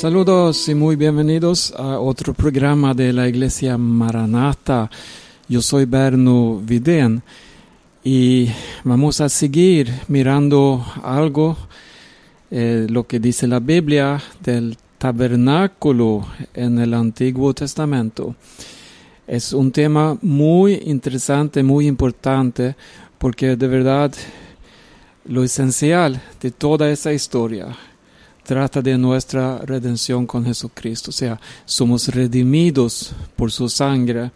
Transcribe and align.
Saludos 0.00 0.68
y 0.68 0.76
muy 0.76 0.94
bienvenidos 0.94 1.74
a 1.76 1.98
otro 1.98 2.32
programa 2.32 2.94
de 2.94 3.12
la 3.12 3.26
Iglesia 3.26 3.76
Maranata. 3.76 4.88
Yo 5.48 5.60
soy 5.60 5.86
Berno 5.86 6.60
Vidén 6.64 7.20
y 8.04 8.48
vamos 8.84 9.20
a 9.20 9.28
seguir 9.28 9.92
mirando 10.06 10.86
algo, 11.02 11.56
eh, 12.48 12.86
lo 12.88 13.08
que 13.08 13.18
dice 13.18 13.48
la 13.48 13.58
Biblia 13.58 14.22
del 14.40 14.76
tabernáculo 14.98 16.28
en 16.54 16.78
el 16.78 16.94
Antiguo 16.94 17.52
Testamento. 17.52 18.36
Es 19.26 19.52
un 19.52 19.72
tema 19.72 20.16
muy 20.22 20.74
interesante, 20.86 21.64
muy 21.64 21.88
importante, 21.88 22.76
porque 23.18 23.56
de 23.56 23.66
verdad 23.66 24.12
lo 25.24 25.42
esencial 25.42 26.22
de 26.40 26.52
toda 26.52 26.88
esa 26.88 27.12
historia 27.12 27.76
trata 28.48 28.80
de 28.80 28.96
nuestra 28.96 29.58
redención 29.58 30.26
con 30.26 30.42
Jesucristo. 30.42 31.10
O 31.10 31.12
sea, 31.12 31.38
somos 31.66 32.08
redimidos 32.08 33.12
por 33.36 33.52
su 33.52 33.68
sangre. 33.68 34.30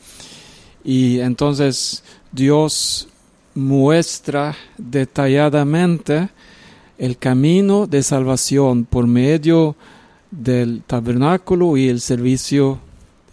Y 0.85 1.19
entonces 1.21 2.05
Dios 2.31 3.09
muestra 3.55 4.55
detalladamente 4.77 6.29
el 6.99 7.17
camino 7.17 7.87
de 7.87 8.03
salvación 8.03 8.85
por 8.85 9.07
medio 9.07 9.77
del 10.31 10.83
tabernáculo 10.87 11.79
y 11.79 11.89
el 11.89 12.03
servicio 12.03 12.81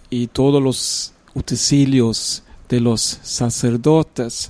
y 0.10 0.28
todos 0.28 0.64
los 0.64 1.12
utensilios 1.34 2.42
de 2.70 2.80
los 2.80 3.02
sacerdotes. 3.22 4.50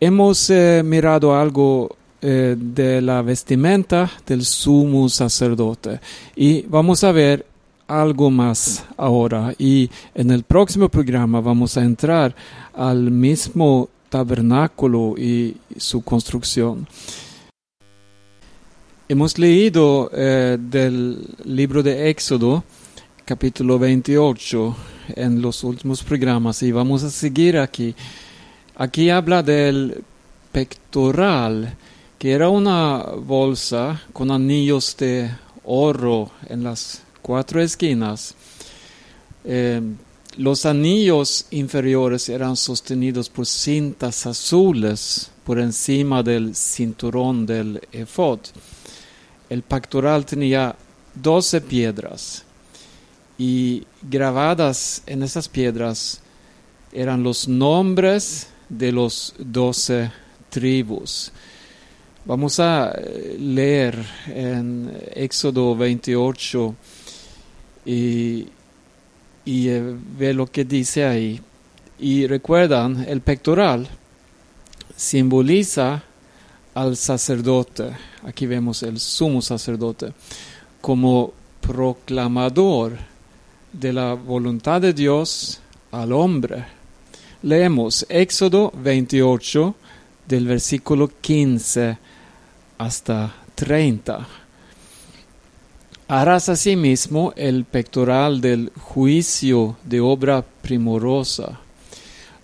Hemos 0.00 0.48
eh, 0.48 0.80
mirado 0.82 1.36
algo 1.36 1.94
eh, 2.22 2.56
de 2.58 3.00
la 3.00 3.22
vestimenta 3.22 4.10
del 4.26 4.44
sumo 4.44 5.08
sacerdote 5.08 6.00
y 6.36 6.62
vamos 6.62 7.02
a 7.04 7.12
ver 7.12 7.46
algo 7.88 8.30
más 8.30 8.84
ahora 8.96 9.54
y 9.58 9.90
en 10.14 10.30
el 10.30 10.44
próximo 10.44 10.88
programa 10.88 11.40
vamos 11.40 11.76
a 11.76 11.82
entrar 11.82 12.34
al 12.74 13.10
mismo 13.10 13.88
tabernáculo 14.08 15.14
y 15.16 15.56
su 15.76 16.02
construcción. 16.02 16.86
Hemos 19.08 19.38
leído 19.38 20.10
eh, 20.12 20.56
del 20.60 21.26
libro 21.44 21.82
de 21.82 22.10
Éxodo, 22.10 22.62
capítulo 23.24 23.78
28, 23.78 24.76
en 25.16 25.42
los 25.42 25.64
últimos 25.64 26.04
programas 26.04 26.62
y 26.62 26.70
vamos 26.70 27.02
a 27.02 27.10
seguir 27.10 27.58
aquí. 27.58 27.94
Aquí 28.76 29.10
habla 29.10 29.42
del 29.42 30.04
pectoral, 30.52 31.76
que 32.20 32.32
era 32.32 32.50
una 32.50 32.98
bolsa 33.16 34.02
con 34.12 34.30
anillos 34.30 34.94
de 34.98 35.30
oro 35.64 36.30
en 36.50 36.62
las 36.62 37.00
cuatro 37.22 37.62
esquinas. 37.62 38.34
Eh, 39.42 39.80
los 40.36 40.66
anillos 40.66 41.46
inferiores 41.50 42.28
eran 42.28 42.58
sostenidos 42.58 43.30
por 43.30 43.46
cintas 43.46 44.26
azules 44.26 45.30
por 45.44 45.58
encima 45.58 46.22
del 46.22 46.54
cinturón 46.54 47.46
del 47.46 47.80
efod. 47.90 48.40
El 49.48 49.62
pectoral 49.62 50.26
tenía 50.26 50.76
doce 51.14 51.62
piedras 51.62 52.44
y 53.38 53.86
grabadas 54.02 55.02
en 55.06 55.22
esas 55.22 55.48
piedras 55.48 56.20
eran 56.92 57.22
los 57.22 57.48
nombres 57.48 58.48
de 58.68 58.92
los 58.92 59.34
doce 59.38 60.12
tribus. 60.50 61.32
Vamos 62.26 62.60
a 62.60 62.92
eh, 62.92 63.36
leer 63.40 63.96
en 64.26 64.92
Éxodo 65.14 65.74
28 65.74 66.74
y, 67.86 68.46
y 69.46 69.68
eh, 69.68 69.96
ver 70.18 70.34
lo 70.34 70.46
que 70.46 70.66
dice 70.66 71.06
ahí. 71.06 71.40
Y 71.98 72.26
recuerdan, 72.26 73.06
el 73.08 73.22
pectoral 73.22 73.88
simboliza 74.94 76.02
al 76.74 76.94
sacerdote, 76.98 77.96
aquí 78.22 78.44
vemos 78.46 78.82
el 78.82 79.00
sumo 79.00 79.40
sacerdote, 79.40 80.12
como 80.82 81.32
proclamador 81.62 82.98
de 83.72 83.94
la 83.94 84.12
voluntad 84.12 84.82
de 84.82 84.92
Dios 84.92 85.58
al 85.90 86.12
hombre. 86.12 86.66
Leemos 87.42 88.04
Éxodo 88.10 88.70
28 88.76 89.74
del 90.28 90.46
versículo 90.46 91.10
15 91.20 92.09
hasta 92.80 93.34
30. 93.56 94.26
Harás 96.08 96.48
asimismo 96.48 97.34
el 97.36 97.66
pectoral 97.66 98.40
del 98.40 98.72
juicio 98.74 99.76
de 99.84 100.00
obra 100.00 100.42
primorosa. 100.62 101.60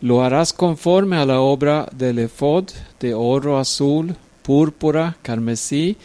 Lo 0.02 0.22
harás 0.22 0.52
conforme 0.52 1.16
a 1.16 1.24
la 1.24 1.40
obra 1.40 1.88
del 1.90 2.18
efod 2.18 2.66
de 3.00 3.14
oro 3.14 3.58
azul, 3.58 4.14
púrpura, 4.42 5.16
carmesí 5.22 5.96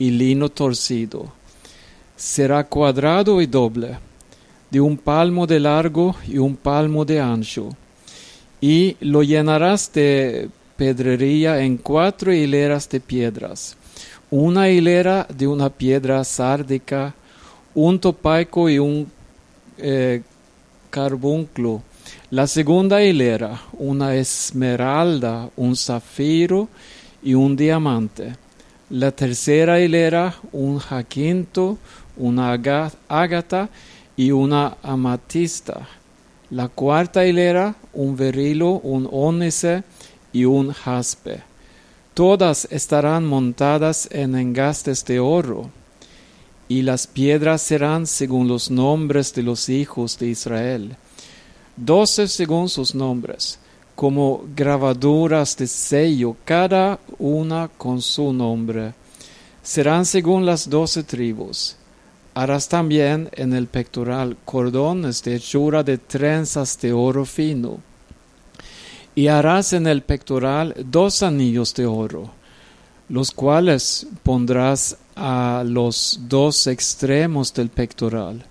y 0.00 0.10
lino 0.10 0.48
torcido. 0.48 1.32
Será 2.16 2.64
cuadrado 2.64 3.40
y 3.40 3.46
doble, 3.46 3.98
de 4.68 4.80
un 4.80 4.98
palmo 4.98 5.46
de 5.46 5.60
largo 5.60 6.16
y 6.26 6.38
un 6.38 6.56
palmo 6.56 7.04
de 7.04 7.20
ancho, 7.20 7.68
y 8.60 8.96
lo 8.98 9.22
llenarás 9.22 9.92
de 9.92 10.50
pedrería 10.76 11.62
en 11.62 11.78
cuatro 11.78 12.32
hileras 12.32 12.88
de 12.88 13.00
piedras, 13.00 13.75
una 14.30 14.68
hilera 14.68 15.26
de 15.32 15.46
una 15.46 15.70
piedra 15.70 16.22
sárdica, 16.24 17.14
un 17.74 17.98
topaico 17.98 18.68
y 18.68 18.78
un 18.78 19.06
eh, 19.78 20.22
carbunclo. 20.90 21.82
La 22.30 22.46
segunda 22.46 23.02
hilera, 23.02 23.60
una 23.78 24.14
esmeralda, 24.14 25.48
un 25.56 25.76
zafiro 25.76 26.68
y 27.22 27.34
un 27.34 27.56
diamante. 27.56 28.36
La 28.90 29.10
tercera 29.10 29.80
hilera, 29.80 30.34
un 30.52 30.78
jaquinto, 30.78 31.78
una 32.16 32.52
ágata 33.08 33.68
y 34.16 34.30
una 34.30 34.76
amatista. 34.82 35.88
La 36.50 36.68
cuarta 36.68 37.26
hilera, 37.26 37.74
un 37.92 38.16
berilo, 38.16 38.80
un 38.82 39.08
ónice 39.10 39.82
y 40.32 40.44
un 40.44 40.72
jaspe. 40.72 41.42
Todas 42.16 42.66
estarán 42.70 43.26
montadas 43.26 44.08
en 44.10 44.36
engastes 44.36 45.04
de 45.04 45.20
oro, 45.20 45.68
y 46.66 46.80
las 46.80 47.06
piedras 47.06 47.60
serán 47.60 48.06
según 48.06 48.48
los 48.48 48.70
nombres 48.70 49.34
de 49.34 49.42
los 49.42 49.68
hijos 49.68 50.18
de 50.18 50.28
Israel, 50.28 50.96
doce 51.76 52.26
según 52.26 52.70
sus 52.70 52.94
nombres, 52.94 53.58
como 53.94 54.46
grabaduras 54.56 55.58
de 55.58 55.66
sello, 55.66 56.36
cada 56.46 56.98
una 57.18 57.68
con 57.68 58.00
su 58.00 58.32
nombre. 58.32 58.94
Serán 59.62 60.06
según 60.06 60.46
las 60.46 60.70
doce 60.70 61.02
tribus. 61.02 61.76
Harás 62.32 62.66
también 62.66 63.28
en 63.32 63.52
el 63.52 63.66
pectoral 63.66 64.38
cordones 64.46 65.22
de 65.22 65.36
hechura 65.36 65.82
de 65.82 65.98
trenzas 65.98 66.80
de 66.80 66.94
oro 66.94 67.26
fino 67.26 67.78
y 69.16 69.28
harás 69.28 69.72
en 69.72 69.86
el 69.86 70.02
pectoral 70.02 70.74
dos 70.76 71.22
anillos 71.22 71.74
de 71.74 71.86
oro, 71.86 72.30
los 73.08 73.30
cuales 73.30 74.06
pondrás 74.22 74.98
a 75.16 75.64
los 75.66 76.20
dos 76.28 76.66
extremos 76.66 77.52
del 77.54 77.70
pectoral. 77.70 78.44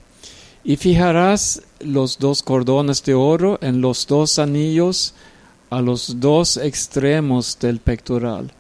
Y 0.64 0.78
fijarás 0.78 1.62
los 1.80 2.18
dos 2.18 2.42
cordones 2.42 3.04
de 3.04 3.14
oro 3.14 3.60
en 3.62 3.80
los 3.80 4.08
dos 4.08 4.40
anillos 4.40 5.14
a 5.70 5.82
los 5.82 6.20
dos 6.20 6.58
extremos 6.58 7.60
del 7.60 7.80
pectoral. 7.80 8.52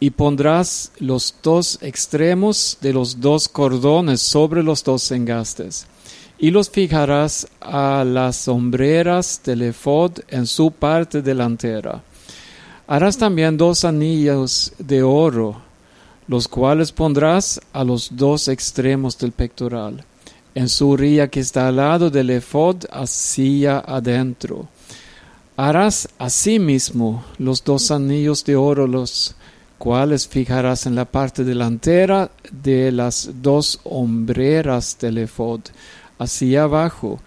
Y 0.00 0.10
pondrás 0.10 0.92
los 0.98 1.34
dos 1.42 1.78
extremos 1.80 2.76
de 2.82 2.92
los 2.92 3.20
dos 3.20 3.48
cordones 3.48 4.20
sobre 4.20 4.62
los 4.62 4.84
dos 4.84 5.10
engastes 5.10 5.86
y 6.42 6.50
los 6.50 6.68
fijarás 6.68 7.46
a 7.60 8.04
las 8.04 8.34
sombreras 8.34 9.40
del 9.44 9.62
efod 9.62 10.18
en 10.26 10.48
su 10.48 10.72
parte 10.72 11.22
delantera. 11.22 12.02
Harás 12.88 13.16
también 13.16 13.56
dos 13.56 13.84
anillos 13.84 14.72
de 14.76 15.04
oro, 15.04 15.62
los 16.26 16.48
cuales 16.48 16.90
pondrás 16.90 17.60
a 17.72 17.84
los 17.84 18.16
dos 18.16 18.48
extremos 18.48 19.16
del 19.18 19.30
pectoral, 19.30 20.04
en 20.56 20.68
su 20.68 20.96
ría 20.96 21.28
que 21.28 21.38
está 21.38 21.68
al 21.68 21.76
lado 21.76 22.10
del 22.10 22.30
efod 22.30 22.86
hacia 22.90 23.78
adentro. 23.78 24.66
Harás 25.56 26.08
asimismo 26.18 27.24
los 27.38 27.62
dos 27.62 27.92
anillos 27.92 28.44
de 28.44 28.56
oro, 28.56 28.88
los 28.88 29.36
cuales 29.78 30.26
fijarás 30.26 30.86
en 30.86 30.96
la 30.96 31.04
parte 31.04 31.44
delantera 31.44 32.32
de 32.50 32.90
las 32.90 33.30
dos 33.40 33.78
hombreras 33.84 34.98
del 35.00 35.18
efod, 35.18 35.60
hacia 36.22 36.64
abajo, 36.64 37.20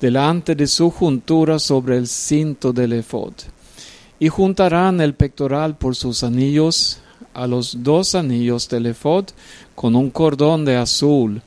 delante 0.00 0.54
de 0.54 0.66
su 0.66 0.90
juntura 0.90 1.58
sobre 1.58 1.96
el 1.96 2.06
cinto 2.06 2.72
del 2.72 2.94
efod. 2.94 3.32
Y 4.18 4.28
juntarán 4.28 5.00
el 5.00 5.14
pectoral 5.14 5.76
por 5.76 5.94
sus 5.96 6.22
anillos 6.24 6.98
a 7.34 7.46
los 7.46 7.82
dos 7.82 8.14
anillos 8.14 8.68
del 8.68 8.86
efod 8.86 9.26
con 9.74 9.94
un 9.94 10.10
cordón 10.10 10.64
de 10.64 10.76
azul. 10.76 11.42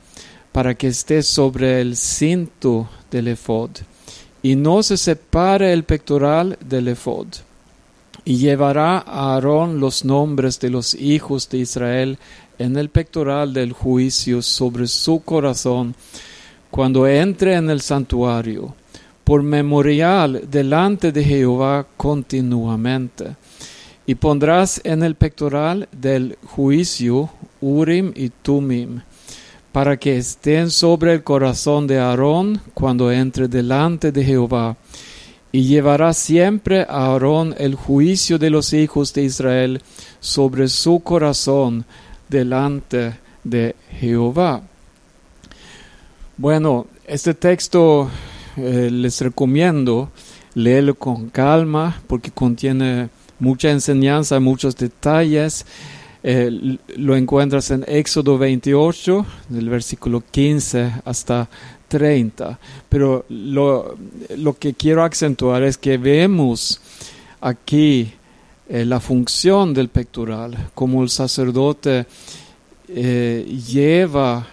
para 0.52 0.76
que 0.76 0.86
esté 0.86 1.24
sobre 1.24 1.80
el 1.80 1.96
cinto 1.96 2.88
del 3.10 3.26
efod, 3.26 3.70
y 4.40 4.54
no 4.54 4.84
se 4.84 4.96
separe 4.96 5.72
el 5.72 5.82
pectoral 5.82 6.56
del 6.60 6.86
efod. 6.86 7.26
Y 8.24 8.36
llevará 8.36 8.98
a 8.98 9.34
Aarón 9.34 9.80
los 9.80 10.04
nombres 10.04 10.60
de 10.60 10.70
los 10.70 10.94
hijos 10.94 11.48
de 11.48 11.58
Israel 11.58 12.18
en 12.60 12.76
el 12.76 12.88
pectoral 12.88 13.52
del 13.52 13.72
juicio 13.72 14.42
sobre 14.42 14.86
su 14.86 15.22
corazón 15.24 15.96
cuando 16.74 17.06
entre 17.06 17.54
en 17.54 17.70
el 17.70 17.80
santuario, 17.80 18.74
por 19.22 19.44
memorial 19.44 20.42
delante 20.50 21.12
de 21.12 21.22
Jehová 21.22 21.86
continuamente. 21.96 23.36
Y 24.06 24.16
pondrás 24.16 24.80
en 24.82 25.04
el 25.04 25.14
pectoral 25.14 25.88
del 25.92 26.36
juicio 26.44 27.30
Urim 27.60 28.12
y 28.16 28.30
Tumim, 28.30 29.02
para 29.70 29.96
que 29.98 30.16
estén 30.16 30.68
sobre 30.68 31.12
el 31.12 31.22
corazón 31.22 31.86
de 31.86 32.00
Aarón 32.00 32.60
cuando 32.74 33.12
entre 33.12 33.46
delante 33.46 34.10
de 34.10 34.24
Jehová. 34.24 34.76
Y 35.52 35.62
llevará 35.68 36.12
siempre 36.12 36.80
a 36.80 37.12
Aarón 37.12 37.54
el 37.56 37.76
juicio 37.76 38.36
de 38.36 38.50
los 38.50 38.72
hijos 38.72 39.14
de 39.14 39.22
Israel 39.22 39.80
sobre 40.18 40.66
su 40.66 40.98
corazón 41.04 41.84
delante 42.28 43.14
de 43.44 43.76
Jehová. 44.00 44.64
Bueno, 46.36 46.88
este 47.06 47.32
texto 47.32 48.10
eh, 48.56 48.88
les 48.90 49.20
recomiendo 49.20 50.10
leerlo 50.54 50.96
con 50.96 51.30
calma 51.30 52.02
porque 52.08 52.32
contiene 52.32 53.08
mucha 53.38 53.70
enseñanza, 53.70 54.40
muchos 54.40 54.74
detalles. 54.74 55.64
Eh, 56.24 56.76
lo 56.96 57.14
encuentras 57.14 57.70
en 57.70 57.84
Éxodo 57.86 58.36
28, 58.36 59.24
del 59.48 59.68
versículo 59.68 60.24
15 60.28 60.94
hasta 61.04 61.48
30. 61.86 62.58
Pero 62.88 63.24
lo, 63.28 63.96
que 64.58 64.74
quiero 64.74 65.04
acentuar 65.04 65.62
es 65.62 65.78
que 65.78 65.98
vemos 65.98 66.80
aquí 67.40 68.12
eh, 68.68 68.84
la 68.84 68.98
función 68.98 69.72
del 69.72 69.88
pectoral, 69.88 70.70
como 70.74 71.04
el 71.04 71.10
sacerdote 71.10 72.06
lleva 72.88 74.48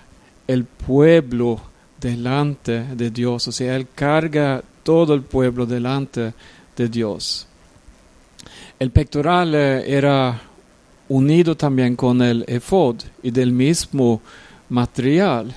el 0.48 0.64
pueblo 0.66 1.71
delante 2.02 2.84
de 2.96 3.12
Dios, 3.12 3.48
o 3.48 3.52
sea, 3.52 3.76
él 3.76 3.88
carga 3.94 4.64
todo 4.84 5.14
el 5.14 5.22
pueblo 5.22 5.66
delante 5.66 6.34
de 6.76 6.90
Dios. 6.90 7.48
El 8.80 8.90
pectoral 8.90 9.54
eh, 9.54 9.84
era 9.86 10.42
unido 11.08 11.56
también 11.56 11.96
con 11.96 12.22
el 12.22 12.44
efod 12.48 12.96
y 13.22 13.30
del 13.30 13.52
mismo 13.52 14.22
material 14.70 15.54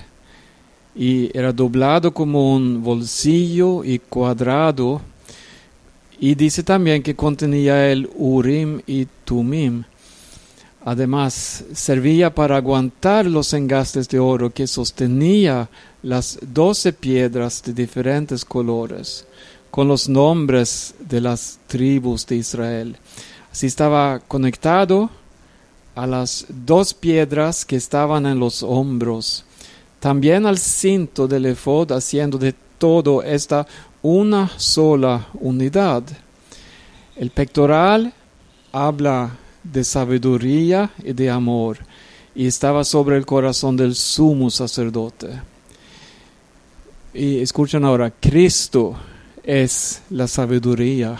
y 0.95 1.35
era 1.35 1.51
doblado 1.51 2.13
como 2.13 2.53
un 2.53 2.83
bolsillo 2.83 3.83
y 3.83 3.99
cuadrado 3.99 5.01
y 6.19 6.35
dice 6.35 6.61
también 6.61 7.01
que 7.01 7.15
contenía 7.15 7.89
el 7.89 8.09
Urim 8.15 8.81
y 8.85 9.07
Tumim. 9.25 9.83
Además, 10.85 11.65
servía 11.73 12.33
para 12.33 12.57
aguantar 12.57 13.25
los 13.25 13.53
engastes 13.53 14.07
de 14.07 14.19
oro 14.19 14.51
que 14.51 14.67
sostenía 14.67 15.67
las 16.05 16.37
doce 16.39 16.93
piedras 16.93 17.63
de 17.63 17.73
diferentes 17.73 18.45
colores, 18.45 19.25
con 19.71 19.87
los 19.87 20.07
nombres 20.07 20.93
de 20.99 21.19
las 21.19 21.57
tribus 21.65 22.27
de 22.27 22.35
Israel. 22.35 22.95
Así 23.51 23.65
estaba 23.65 24.19
conectado 24.19 25.09
a 25.95 26.05
las 26.05 26.45
dos 26.47 26.93
piedras 26.93 27.65
que 27.65 27.75
estaban 27.75 28.27
en 28.27 28.39
los 28.39 28.61
hombros, 28.61 29.45
también 29.99 30.45
al 30.45 30.59
cinto 30.59 31.27
del 31.27 31.47
efod, 31.47 31.91
haciendo 31.91 32.37
de 32.37 32.53
todo 32.77 33.23
esta 33.23 33.65
una 34.03 34.51
sola 34.59 35.27
unidad. 35.33 36.03
El 37.15 37.31
pectoral 37.31 38.13
habla 38.71 39.35
de 39.63 39.83
sabiduría 39.83 40.91
y 41.03 41.13
de 41.13 41.31
amor 41.31 41.79
y 42.35 42.45
estaba 42.45 42.83
sobre 42.83 43.17
el 43.17 43.25
corazón 43.25 43.75
del 43.75 43.95
sumo 43.95 44.51
sacerdote. 44.51 45.54
Y 47.17 47.39
escuchen 47.39 47.85
ahora, 47.85 48.11
Cristo 48.11 48.93
es 49.41 50.01
la 50.09 50.27
sabiduría, 50.27 51.15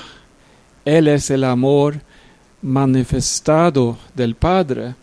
Él 0.84 1.08
es 1.08 1.30
el 1.30 1.46
amor 1.46 2.02
manifestado 2.62 3.98
del 4.14 4.36
Padre, 4.36 4.96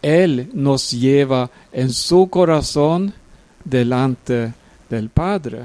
Él 0.00 0.48
nos 0.54 0.92
lleva 0.92 1.50
en 1.72 1.92
su 1.92 2.28
corazón 2.30 3.12
delante 3.64 4.52
del 4.88 5.08
Padre. 5.08 5.62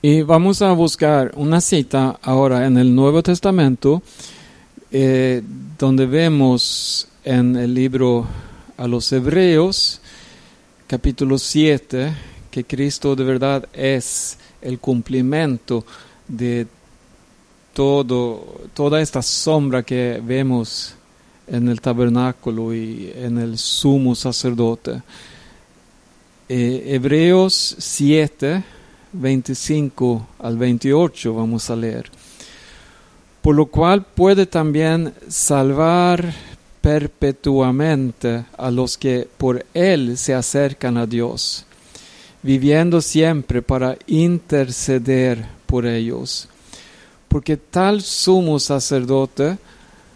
Y 0.00 0.22
vamos 0.22 0.62
a 0.62 0.72
buscar 0.72 1.32
una 1.36 1.60
cita 1.60 2.18
ahora 2.22 2.64
en 2.64 2.78
el 2.78 2.94
Nuevo 2.94 3.22
Testamento, 3.22 4.02
eh, 4.90 5.42
donde 5.78 6.06
vemos 6.06 7.06
en 7.22 7.54
el 7.54 7.74
libro 7.74 8.26
a 8.78 8.86
los 8.86 9.12
Hebreos, 9.12 10.00
capítulo 10.86 11.36
7, 11.36 12.35
que 12.56 12.64
Cristo 12.64 13.14
de 13.14 13.22
verdad 13.22 13.68
es 13.74 14.38
el 14.62 14.78
cumplimiento 14.78 15.84
de 16.26 16.66
todo, 17.74 18.62
toda 18.72 19.02
esta 19.02 19.20
sombra 19.20 19.82
que 19.82 20.22
vemos 20.24 20.94
en 21.46 21.68
el 21.68 21.82
tabernáculo 21.82 22.72
y 22.72 23.12
en 23.14 23.36
el 23.36 23.58
sumo 23.58 24.14
sacerdote. 24.14 25.02
Eh, 26.48 26.82
Hebreos 26.86 27.76
7, 27.78 28.64
25 29.12 30.26
al 30.38 30.56
28 30.56 31.34
vamos 31.34 31.68
a 31.68 31.76
leer. 31.76 32.10
Por 33.42 33.54
lo 33.54 33.66
cual 33.66 34.02
puede 34.02 34.46
también 34.46 35.12
salvar 35.28 36.32
perpetuamente 36.80 38.46
a 38.56 38.70
los 38.70 38.96
que 38.96 39.28
por 39.36 39.66
él 39.74 40.16
se 40.16 40.32
acercan 40.32 40.96
a 40.96 41.04
Dios, 41.04 41.65
viviendo 42.46 43.00
siempre 43.00 43.60
para 43.60 43.98
interceder 44.06 45.44
por 45.66 45.84
ellos. 45.84 46.48
Porque 47.26 47.56
tal 47.56 48.00
sumo 48.02 48.60
sacerdote 48.60 49.58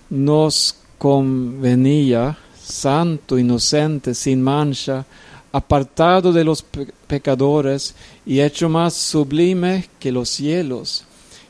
nos 0.08 0.76
convenía, 0.96 2.38
santo, 2.62 3.36
inocente, 3.36 4.14
sin 4.14 4.40
mancha, 4.40 5.04
apartado 5.50 6.32
de 6.32 6.44
los 6.44 6.64
pecadores 7.08 7.96
y 8.24 8.38
hecho 8.38 8.68
más 8.68 8.94
sublime 8.94 9.88
que 9.98 10.12
los 10.12 10.28
cielos, 10.30 11.02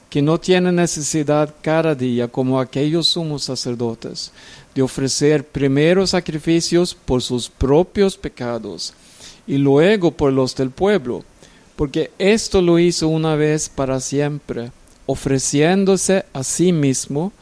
que 0.08 0.22
no 0.22 0.40
tiene 0.40 0.72
necesidad 0.72 1.54
cada 1.60 1.94
día, 1.94 2.26
como 2.26 2.58
aquellos 2.58 3.06
sumos 3.06 3.44
sacerdotes, 3.44 4.32
de 4.74 4.80
ofrecer 4.80 5.46
primero 5.46 6.06
sacrificios 6.06 6.94
por 6.94 7.20
sus 7.20 7.50
propios 7.50 8.16
pecados 8.16 8.94
y 9.46 9.58
luego 9.58 10.12
por 10.12 10.32
los 10.32 10.54
del 10.54 10.70
pueblo, 10.70 11.24
porque 11.76 12.10
esto 12.18 12.62
lo 12.62 12.78
hizo 12.78 13.08
una 13.08 13.36
vez 13.36 13.68
para 13.68 14.00
siempre, 14.00 14.70
ofreciéndose 15.06 16.24
a 16.32 16.44
sí 16.44 16.72
mismo, 16.72 17.32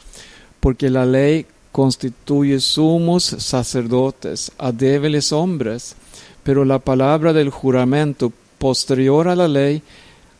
porque 0.59 0.89
la 0.89 1.05
ley 1.05 1.45
constituye 1.71 2.59
sumos 2.59 3.23
sacerdotes 3.23 4.51
a 4.57 4.71
débiles 4.71 5.31
hombres, 5.31 5.95
pero 6.43 6.65
la 6.65 6.79
palabra 6.79 7.33
del 7.33 7.49
juramento 7.49 8.31
posterior 8.57 9.27
a 9.27 9.35
la 9.35 9.47
ley, 9.47 9.81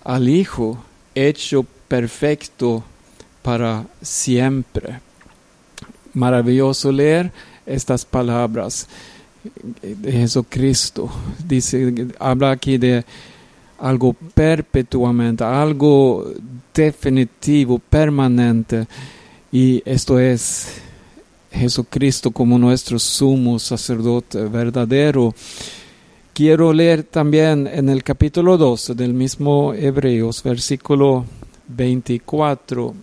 al 0.04 0.28
Hijo 0.28 0.84
hecho 1.16 1.66
perfecto 1.88 2.84
para 3.42 3.86
siempre. 4.02 5.00
Maravilloso 6.14 6.92
leer 6.92 7.32
estas 7.66 8.06
palabras 8.06 8.88
Jesucristo. 10.04 11.10
Dice, 11.46 12.08
habla 12.20 12.52
aquí 12.52 12.78
de 12.78 13.04
algo 13.80 14.14
perpetuamente, 14.14 15.44
algo 15.44 16.32
definitivo, 16.74 17.80
permanente. 17.80 18.88
Y 19.52 19.82
esto 19.86 20.20
es 20.20 20.82
Jesucristo 21.52 22.32
como 22.32 22.60
nuestro 22.60 23.00
sumo 23.00 23.58
sacerdote 23.58 24.44
verdadero 24.46 25.34
quiero 26.40 26.72
leer 26.72 27.04
también 27.04 27.68
en 27.68 27.90
el 27.90 28.02
capítulo 28.02 28.58
2 28.58 28.96
del 28.96 29.14
mismo 29.14 29.74
Hebreos, 29.74 30.42
versículo 30.42 31.26
24, 31.68 32.96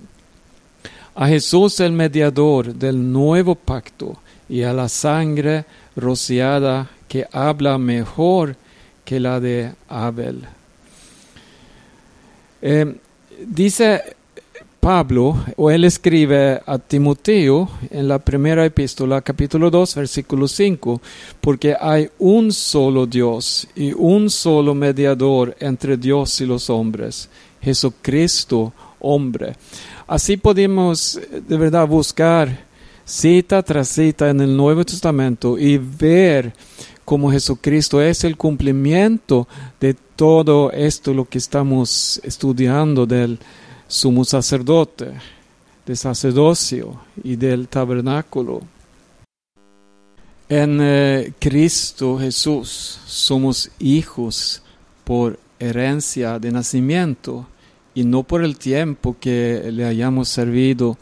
a 1.16 1.28
Jesús 1.28 1.80
el 1.80 1.92
mediador 1.92 2.74
del 2.74 3.12
nuevo 3.12 3.54
pacto 3.54 4.16
y 4.48 4.62
a 4.62 4.72
la 4.72 4.88
sangre 4.88 5.66
que 7.08 7.26
habla 7.32 7.78
mejor 7.78 8.56
que 9.04 9.18
la 9.18 9.40
de 9.40 9.72
Abel. 9.88 10.42
Eh, 12.60 12.96
dice 13.46 14.02
Pablo, 14.80 15.44
o 15.56 15.70
él 15.70 15.84
escribe 15.84 16.60
a 16.64 16.78
Timoteo 16.78 17.68
en 17.90 18.08
la 18.08 18.18
primera 18.18 18.64
epístola, 18.64 19.20
capítulo 19.20 19.70
2, 19.70 19.94
versículo 19.96 20.46
5, 20.46 21.00
porque 21.40 21.74
hay 21.80 22.08
un 22.18 22.52
solo 22.52 23.06
Dios 23.06 23.66
y 23.74 23.92
un 23.92 24.30
solo 24.30 24.74
mediador 24.74 25.56
entre 25.58 25.96
Dios 25.96 26.40
y 26.40 26.46
los 26.46 26.70
hombres, 26.70 27.28
Jesucristo, 27.60 28.72
hombre. 29.00 29.54
Así 30.06 30.36
podemos 30.36 31.18
de 31.30 31.56
verdad 31.56 31.88
buscar 31.88 32.65
cita 33.06 33.62
tras 33.62 33.88
cita 33.88 34.28
en 34.28 34.40
el 34.40 34.56
Nuevo 34.56 34.84
Testamento 34.84 35.56
y 35.56 35.78
ver 35.78 36.52
cómo 37.04 37.30
Jesucristo 37.30 38.02
es 38.02 38.24
el 38.24 38.36
cumplimiento 38.36 39.46
de 39.80 39.94
todo 39.94 40.72
esto 40.72 41.14
lo 41.14 41.24
que 41.24 41.38
estamos 41.38 42.20
estudiando 42.24 43.06
del 43.06 43.38
sumo 43.86 44.24
sacerdote, 44.24 45.12
del 45.86 45.96
sacerdocio 45.96 47.00
y 47.22 47.36
del 47.36 47.68
tabernáculo. 47.68 48.60
En 50.48 50.78
eh, 50.80 51.32
Cristo 51.38 52.18
Jesús 52.18 53.00
somos 53.06 53.70
hijos 53.78 54.62
por 55.04 55.38
herencia 55.60 56.40
de 56.40 56.50
nacimiento 56.50 57.46
y 57.94 58.04
no 58.04 58.24
por 58.24 58.42
el 58.42 58.58
tiempo 58.58 59.16
que 59.20 59.70
le 59.72 59.84
hayamos 59.84 60.28
servido. 60.28 60.98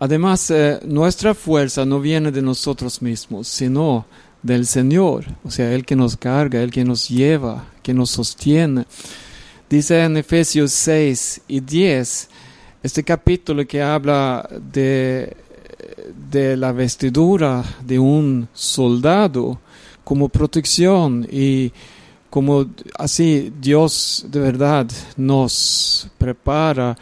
Además, 0.00 0.50
eh, 0.50 0.78
nuestra 0.84 1.34
fuerza 1.34 1.84
no 1.84 2.00
viene 2.00 2.30
de 2.30 2.42
nosotros 2.42 3.02
mismos, 3.02 3.48
sino 3.48 4.06
del 4.42 4.66
Señor, 4.66 5.24
o 5.44 5.50
sea, 5.50 5.72
el 5.72 5.84
que 5.84 5.96
nos 5.96 6.16
carga, 6.16 6.62
el 6.62 6.70
que 6.70 6.84
nos 6.84 7.08
lleva, 7.08 7.66
que 7.82 7.92
nos 7.92 8.10
sostiene. 8.10 8.86
Dice 9.68 10.02
en 10.02 10.16
Efesios 10.16 10.72
6 10.72 11.42
y 11.48 11.60
10, 11.60 12.28
este 12.82 13.02
capítulo 13.02 13.66
que 13.66 13.82
habla 13.82 14.48
de, 14.72 15.36
de 16.30 16.56
la 16.56 16.72
vestidura 16.72 17.64
de 17.84 17.98
un 17.98 18.48
soldado 18.54 19.60
como 20.04 20.28
protección 20.28 21.26
y 21.30 21.72
como 22.30 22.66
así 22.98 23.52
Dios 23.60 24.24
de 24.28 24.40
verdad 24.40 24.86
nos 25.16 26.08
prepara 26.18 26.96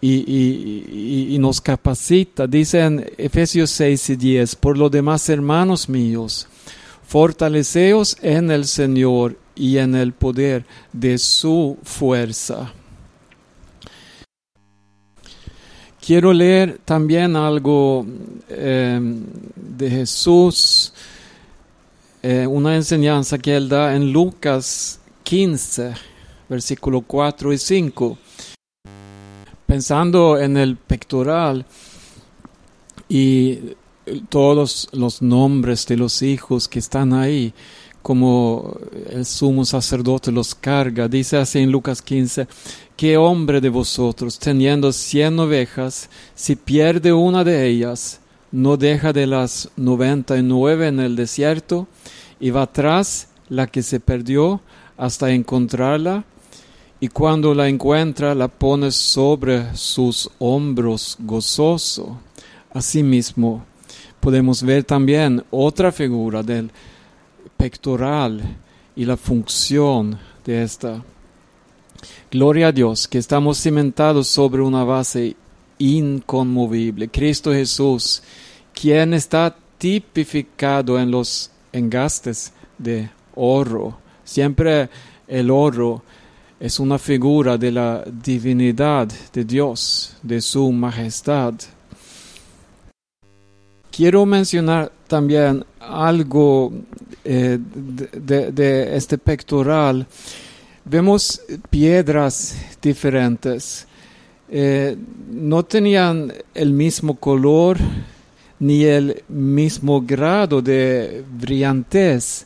y, 0.00 1.36
nos 1.38 1.60
capacita. 1.60 2.46
Dice 2.46 2.80
en 2.80 3.06
Efesios 3.16 3.70
6 3.70 4.10
y 4.10 4.16
10, 4.16 4.56
por 4.56 4.78
lo 4.78 4.88
demás, 4.88 5.28
hermanos 5.28 5.88
míos, 5.88 6.48
fortaleceos 7.06 8.16
en 8.22 8.50
el 8.50 8.66
Señor 8.66 9.36
y 9.54 9.78
en 9.78 9.94
el 9.94 10.12
poder 10.12 10.64
de 10.92 11.18
su 11.18 11.78
fuerza. 11.82 12.72
Quiero 16.04 16.32
leer 16.32 16.80
también 16.84 17.36
algo 17.36 18.06
em, 18.48 19.22
de 19.54 19.90
Jesús, 19.90 20.92
eh, 22.22 22.46
una 22.46 22.74
enseñanza 22.74 23.38
que 23.38 23.54
él 23.54 23.68
da 23.68 23.94
en 23.94 24.10
Lucas 24.10 24.98
15, 25.24 25.92
versículo 26.48 27.02
4 27.02 27.52
y 27.52 27.58
5. 27.58 28.18
Pensando 29.70 30.36
en 30.36 30.56
el 30.56 30.76
pectoral 30.76 31.64
y 33.08 33.56
todos 34.28 34.88
los 34.90 35.22
nombres 35.22 35.86
de 35.86 35.96
los 35.96 36.22
hijos 36.22 36.66
que 36.66 36.80
están 36.80 37.12
ahí, 37.12 37.54
como 38.02 38.76
el 39.10 39.24
sumo 39.24 39.64
sacerdote 39.64 40.32
los 40.32 40.56
carga. 40.56 41.06
Dice 41.06 41.36
así 41.36 41.60
en 41.60 41.70
Lucas 41.70 42.02
15, 42.02 42.48
¿qué 42.96 43.16
hombre 43.16 43.60
de 43.60 43.68
vosotros, 43.68 44.40
teniendo 44.40 44.92
cien 44.92 45.38
ovejas, 45.38 46.10
si 46.34 46.56
pierde 46.56 47.12
una 47.12 47.44
de 47.44 47.68
ellas, 47.68 48.18
no 48.50 48.76
deja 48.76 49.12
de 49.12 49.28
las 49.28 49.70
noventa 49.76 50.36
y 50.36 50.42
nueve 50.42 50.88
en 50.88 50.98
el 50.98 51.14
desierto 51.14 51.86
y 52.40 52.50
va 52.50 52.66
tras 52.72 53.28
la 53.48 53.68
que 53.68 53.84
se 53.84 54.00
perdió 54.00 54.62
hasta 54.96 55.30
encontrarla? 55.30 56.24
Y 57.02 57.08
cuando 57.08 57.54
la 57.54 57.66
encuentra, 57.66 58.34
la 58.34 58.48
pone 58.48 58.90
sobre 58.90 59.74
sus 59.74 60.30
hombros 60.38 61.16
gozoso. 61.18 62.18
Asimismo, 62.74 63.64
podemos 64.20 64.62
ver 64.62 64.84
también 64.84 65.42
otra 65.50 65.92
figura 65.92 66.42
del 66.42 66.70
pectoral 67.56 68.42
y 68.94 69.06
la 69.06 69.16
función 69.16 70.18
de 70.44 70.62
esta. 70.62 71.02
Gloria 72.30 72.68
a 72.68 72.72
Dios 72.72 73.08
que 73.08 73.16
estamos 73.16 73.58
cimentados 73.58 74.28
sobre 74.28 74.60
una 74.60 74.84
base 74.84 75.36
inconmovible. 75.78 77.08
Cristo 77.08 77.50
Jesús, 77.50 78.22
quien 78.74 79.14
está 79.14 79.56
tipificado 79.78 81.00
en 81.00 81.10
los 81.10 81.50
engastes 81.72 82.52
de 82.76 83.08
oro. 83.34 83.96
Siempre 84.22 84.90
el 85.26 85.50
oro 85.50 86.02
es 86.60 86.78
una 86.78 86.98
figura 86.98 87.56
de 87.56 87.72
la 87.72 88.04
divinidad 88.04 89.08
de 89.32 89.44
Dios, 89.44 90.14
de 90.22 90.42
su 90.42 90.70
majestad. 90.70 91.54
Quiero 93.90 94.26
mencionar 94.26 94.92
también 95.08 95.64
algo 95.80 96.70
eh, 97.24 97.58
de, 97.58 98.94
este 98.94 99.16
pectoral. 99.16 100.06
Vemos 100.84 101.40
piedras 101.70 102.54
diferentes. 102.82 103.86
Eh, 104.50 104.96
no 105.30 105.64
tenían 105.64 106.30
el 106.52 106.72
mismo 106.74 107.14
color 107.14 107.78
ni 108.58 108.84
el 108.84 109.24
mismo 109.28 110.02
grado 110.02 110.60
de 110.60 111.24
brillantez, 111.26 112.44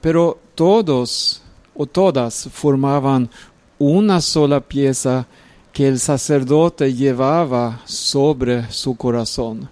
pero 0.00 0.38
todos 0.54 1.42
o 1.74 1.86
todas 1.86 2.48
formaban 2.52 3.30
una 3.78 4.20
sola 4.20 4.60
pieza 4.60 5.26
que 5.72 5.88
el 5.88 5.98
sacerdote 5.98 6.94
llevaba 6.94 7.80
sobre 7.84 8.70
su 8.70 8.96
corazón. 8.96 9.68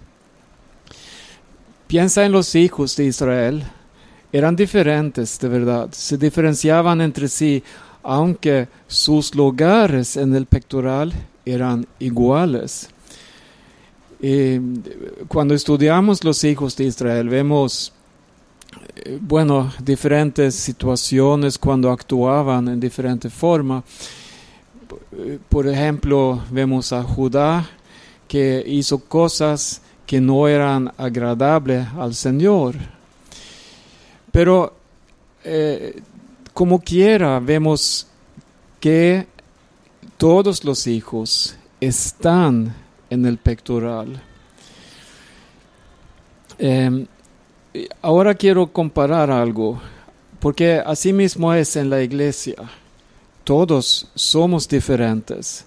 Piensa 1.87 2.25
en 2.25 2.31
los 2.31 2.55
hijos 2.55 2.95
de 2.95 3.05
Israel. 3.05 3.63
Eran 4.31 4.55
diferentes, 4.55 5.39
de 5.39 5.47
verdad. 5.47 5.89
Se 5.91 6.17
diferenciaban 6.17 7.01
entre 7.01 7.27
sí, 7.27 7.63
aunque 8.03 8.67
sus 8.87 9.33
lugares 9.35 10.15
en 10.15 10.35
el 10.35 10.45
pectoral 10.45 11.13
eran 11.45 11.85
iguales. 11.99 12.89
Y 14.21 14.59
cuando 15.27 15.53
estudiamos 15.53 16.23
los 16.23 16.43
hijos 16.43 16.75
de 16.75 16.85
Israel, 16.85 17.29
vemos, 17.29 17.91
eh, 17.91 17.98
bueno, 19.21 19.71
diferentes 19.81 20.55
situaciones 20.55 21.57
cuando 21.57 21.91
actuaban 21.91 22.67
en 22.67 22.79
diferente 22.79 23.29
forma. 23.29 23.83
Por 25.47 25.67
ejemplo, 25.67 26.43
vemos 26.51 26.93
a 26.93 27.03
Judá 27.03 27.67
que 28.27 28.63
hizo 28.65 28.99
cosas 28.99 29.81
que 30.05 30.21
no 30.21 30.47
eran 30.47 30.91
agradables 30.97 31.87
al 31.97 32.13
Señor. 32.13 32.75
Pero 34.31 34.73
eh, 35.43 36.01
como 36.53 36.79
quiera, 36.79 37.39
vemos 37.39 38.07
que 38.79 39.27
todos 40.17 40.63
los 40.63 40.87
hijos 40.87 41.55
están 41.79 42.75
en 43.09 43.25
el 43.25 43.37
pectoral. 43.37 44.21
Em, 46.57 47.07
ahora 48.01 48.35
quiero 48.35 48.67
comparar 48.67 49.29
algo, 49.29 49.79
porque 50.39 50.81
así 50.85 51.13
mismo 51.13 51.53
es 51.53 51.75
en 51.75 51.89
la 51.89 52.01
iglesia. 52.01 52.55
Todos 53.43 54.09
somos 54.15 54.67
diferentes. 54.67 55.65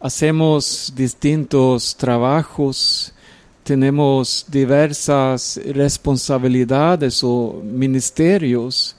Hacemos 0.00 0.92
distintos 0.94 1.96
trabajos, 1.96 3.12
tenemos 3.62 4.44
diversas 4.48 5.58
responsabilidades 5.64 7.24
o 7.24 7.62
ministerios, 7.64 8.94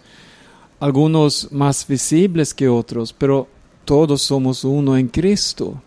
algunos 0.79 1.51
más 1.51 1.85
visibles 1.87 2.53
que 2.53 2.67
otros, 2.67 3.13
pero 3.13 3.47
todos 3.85 4.23
somos 4.23 4.63
uno 4.63 4.97
en 4.97 5.07
Cristo. 5.07 5.79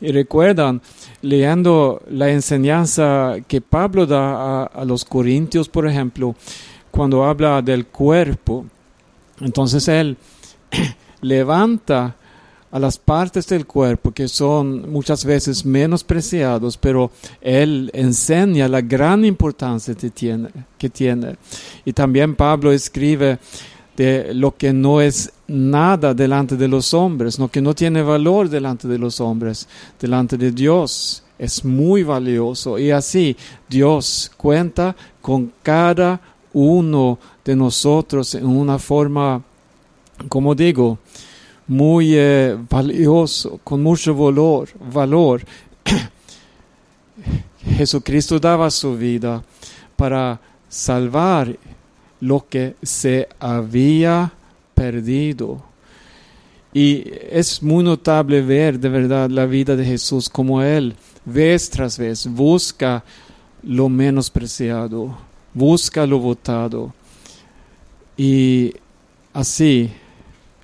Y 0.00 0.12
recuerdan, 0.12 0.80
leyendo 1.20 2.02
la 2.10 2.30
enseñanza 2.30 3.36
que 3.46 3.60
Pablo 3.60 4.06
da 4.06 4.64
a, 4.64 4.84
los 4.84 5.04
corintios, 5.04 5.68
por 5.68 5.86
ejemplo, 5.86 6.34
cuando 6.90 7.24
habla 7.24 7.60
del 7.60 7.86
cuerpo, 7.86 8.64
entonces 9.40 9.86
él 9.88 10.16
levanta 11.20 12.16
a 12.70 12.78
las 12.78 12.98
partes 12.98 13.46
del 13.48 13.66
cuerpo 13.66 14.12
que 14.12 14.28
son 14.28 14.90
muchas 14.90 15.24
veces 15.24 15.66
menospreciados, 15.66 16.78
pero 16.78 17.10
él 17.40 17.90
enseña 17.92 18.68
la 18.68 18.80
gran 18.80 19.24
importancia 19.24 19.94
que 20.78 20.88
tiene. 20.88 21.36
Y 21.84 21.92
también 21.92 22.36
Pablo 22.36 22.72
escribe 22.72 23.38
de 24.00 24.32
lo 24.32 24.56
que 24.56 24.72
no 24.72 25.02
es 25.02 25.30
nada 25.46 26.14
delante 26.14 26.56
de 26.56 26.68
los 26.68 26.94
hombres, 26.94 27.38
lo 27.38 27.48
que 27.48 27.60
no 27.60 27.74
tiene 27.74 28.00
valor 28.00 28.48
delante 28.48 28.88
de 28.88 28.96
los 28.96 29.20
hombres, 29.20 29.68
delante 30.00 30.38
de 30.38 30.52
Dios 30.52 31.22
es 31.38 31.62
muy 31.66 32.02
valioso 32.02 32.78
y 32.78 32.92
así 32.92 33.36
Dios 33.68 34.32
cuenta 34.38 34.96
con 35.20 35.52
cada 35.62 36.18
uno 36.54 37.18
de 37.44 37.54
nosotros 37.54 38.34
en 38.34 38.46
una 38.46 38.78
forma, 38.78 39.42
como 40.30 40.54
digo, 40.54 40.98
muy 41.66 42.14
eh, 42.14 42.56
valioso, 42.70 43.60
con 43.62 43.82
mucho 43.82 44.14
valor, 44.14 44.70
valor. 44.94 45.42
Jesucristo 47.76 48.38
daba 48.38 48.70
su 48.70 48.96
vida 48.96 49.44
para 49.94 50.40
salvar 50.70 51.54
lo 52.20 52.46
que 52.48 52.76
se 52.82 53.28
había 53.38 54.32
perdido. 54.74 55.62
Y 56.72 57.04
es 57.30 57.62
muy 57.62 57.82
notable 57.82 58.42
ver 58.42 58.78
de 58.78 58.88
verdad 58.88 59.28
la 59.30 59.46
vida 59.46 59.74
de 59.74 59.84
Jesús 59.84 60.28
como 60.28 60.62
Él 60.62 60.94
vez 61.24 61.70
tras 61.70 61.98
vez 61.98 62.26
busca 62.26 63.04
lo 63.62 63.88
menospreciado, 63.88 65.16
busca 65.52 66.06
lo 66.06 66.18
votado 66.18 66.94
y 68.16 68.72
así 69.32 69.90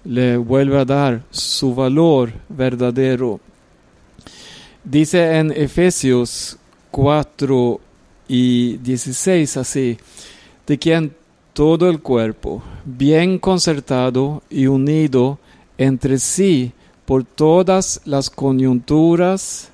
le 0.05 0.37
vuelve 0.37 0.79
a 0.79 0.85
dar 0.85 1.23
su 1.31 1.75
valor 1.75 2.33
verdadero. 2.49 3.41
Dice 4.85 5.39
en 5.39 5.51
Efesios 5.51 6.57
4 6.91 7.81
y 8.29 8.77
16 8.79 9.57
así, 9.57 9.99
de 10.67 10.79
quien 10.79 11.15
todo 11.57 11.89
el 11.89 12.01
cuerpo, 12.01 12.63
bien 12.85 13.39
concertado 13.39 14.43
y 14.51 14.67
unido 14.67 15.39
entre 15.79 16.19
sí 16.19 16.73
por 17.07 17.25
todas 17.25 18.03
las 18.05 18.29
coyunturas, 18.29 19.71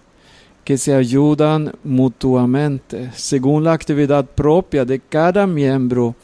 que 0.63 0.79
se 0.79 0.95
ayudan 0.95 1.73
mutuamente. 1.83 3.11
Según 3.17 3.65
la 3.65 3.73
actividad 3.73 4.25
propia 4.25 4.85
de 4.85 5.01
cada 5.01 5.45
miembro, 5.49 6.15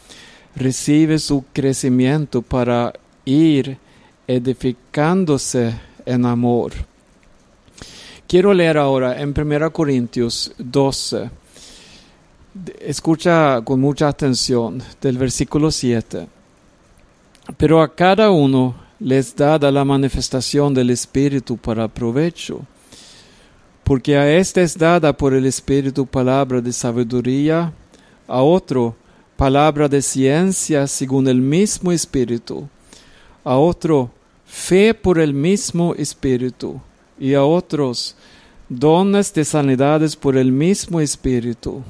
recibe 0.55 1.19
su 1.19 1.45
crecimiento 1.53 2.41
para 2.41 2.93
ir 3.25 3.79
edificándose 4.29 5.75
en 6.07 6.25
amor. 6.25 6.71
Quiero 8.29 8.55
leer 8.55 8.79
ahora 8.79 9.21
en 9.21 9.35
1 9.37 9.73
Corintios 9.73 10.53
12. 10.57 11.48
Escucha 12.81 13.61
con 13.63 13.81
mucha 13.81 14.09
atención 14.09 14.83
del 15.01 15.19
versículo 15.19 15.71
7. 15.71 16.27
Pero 17.57 17.81
a 17.81 17.95
cada 17.95 18.31
uno 18.31 18.75
les 19.01 19.35
da 19.35 19.59
la 19.59 19.85
manifestación 19.85 20.75
del 20.75 20.91
Espíritu 20.91 21.57
para 21.57 21.89
provecho 21.89 22.63
porque 23.89 24.19
a 24.19 24.37
este 24.37 24.61
es 24.61 24.77
dada 24.77 25.17
por 25.17 25.33
el 25.33 25.47
Espíritu 25.47 26.05
palabra 26.05 26.61
de 26.61 26.75
sabiduría, 26.75 27.73
a 28.27 28.43
otro 28.43 28.95
palabra 29.35 29.89
de 29.89 30.03
ciencia 30.03 30.87
según 30.87 31.27
el 31.27 31.41
mismo 31.41 31.91
Espíritu, 31.91 32.69
a 33.43 33.57
otro 33.57 34.11
fe 34.45 34.93
por 34.93 35.19
el 35.19 35.33
mismo 35.33 35.95
Espíritu, 35.95 36.79
y 37.19 37.33
a 37.33 37.43
otros 37.43 38.15
dones 38.69 39.33
de 39.33 39.47
sanidades 39.47 40.15
por 40.15 40.37
el 40.37 40.53
mismo 40.53 41.01
Espíritu, 41.01 41.83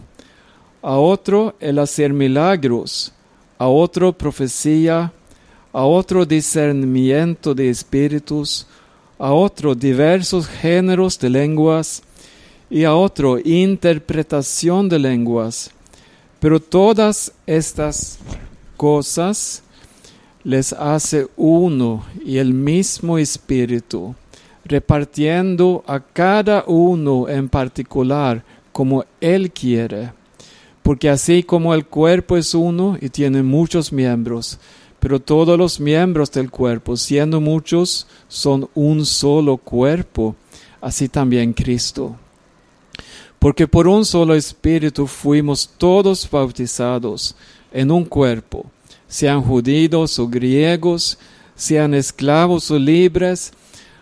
a 0.82 0.96
otro 0.96 1.54
el 1.60 1.78
hacer 1.78 2.12
milagros, 2.12 3.12
a 3.58 3.68
otro 3.68 4.12
profecía, 4.12 5.12
a 5.72 5.84
otro 5.84 6.24
discernimiento 6.24 7.54
de 7.54 7.70
espíritus, 7.70 8.66
a 9.18 9.32
otro 9.32 9.74
diversos 9.74 10.46
géneros 10.46 11.18
de 11.18 11.30
lenguas 11.30 12.02
y 12.70 12.84
a 12.84 12.94
otro 12.94 13.38
interpretación 13.38 14.88
de 14.88 14.98
lenguas. 14.98 15.70
Pero 16.40 16.60
todas 16.60 17.32
estas 17.46 18.18
cosas 18.76 19.62
les 20.44 20.72
hace 20.72 21.26
uno 21.36 22.04
y 22.24 22.38
el 22.38 22.54
mismo 22.54 23.18
espíritu, 23.18 24.14
repartiendo 24.64 25.82
a 25.86 26.00
cada 26.00 26.64
uno 26.66 27.28
en 27.28 27.48
particular 27.48 28.44
como 28.72 29.04
él 29.20 29.50
quiere. 29.50 30.12
Porque 30.88 31.10
así 31.10 31.42
como 31.42 31.74
el 31.74 31.84
cuerpo 31.84 32.38
es 32.38 32.54
uno 32.54 32.96
y 32.98 33.10
tiene 33.10 33.42
muchos 33.42 33.92
miembros, 33.92 34.58
pero 34.98 35.20
todos 35.20 35.58
los 35.58 35.78
miembros 35.78 36.32
del 36.32 36.50
cuerpo, 36.50 36.96
siendo 36.96 37.42
muchos, 37.42 38.06
son 38.26 38.70
un 38.74 39.04
solo 39.04 39.58
cuerpo, 39.58 40.34
así 40.80 41.10
también 41.10 41.52
Cristo. 41.52 42.16
Porque 43.38 43.68
por 43.68 43.86
un 43.86 44.06
solo 44.06 44.34
espíritu 44.34 45.06
fuimos 45.06 45.68
todos 45.76 46.26
bautizados 46.30 47.36
en 47.70 47.90
un 47.90 48.06
cuerpo, 48.06 48.64
sean 49.06 49.42
judíos 49.42 50.18
o 50.18 50.26
griegos, 50.26 51.18
sean 51.54 51.92
esclavos 51.92 52.70
o 52.70 52.78
libres, 52.78 53.52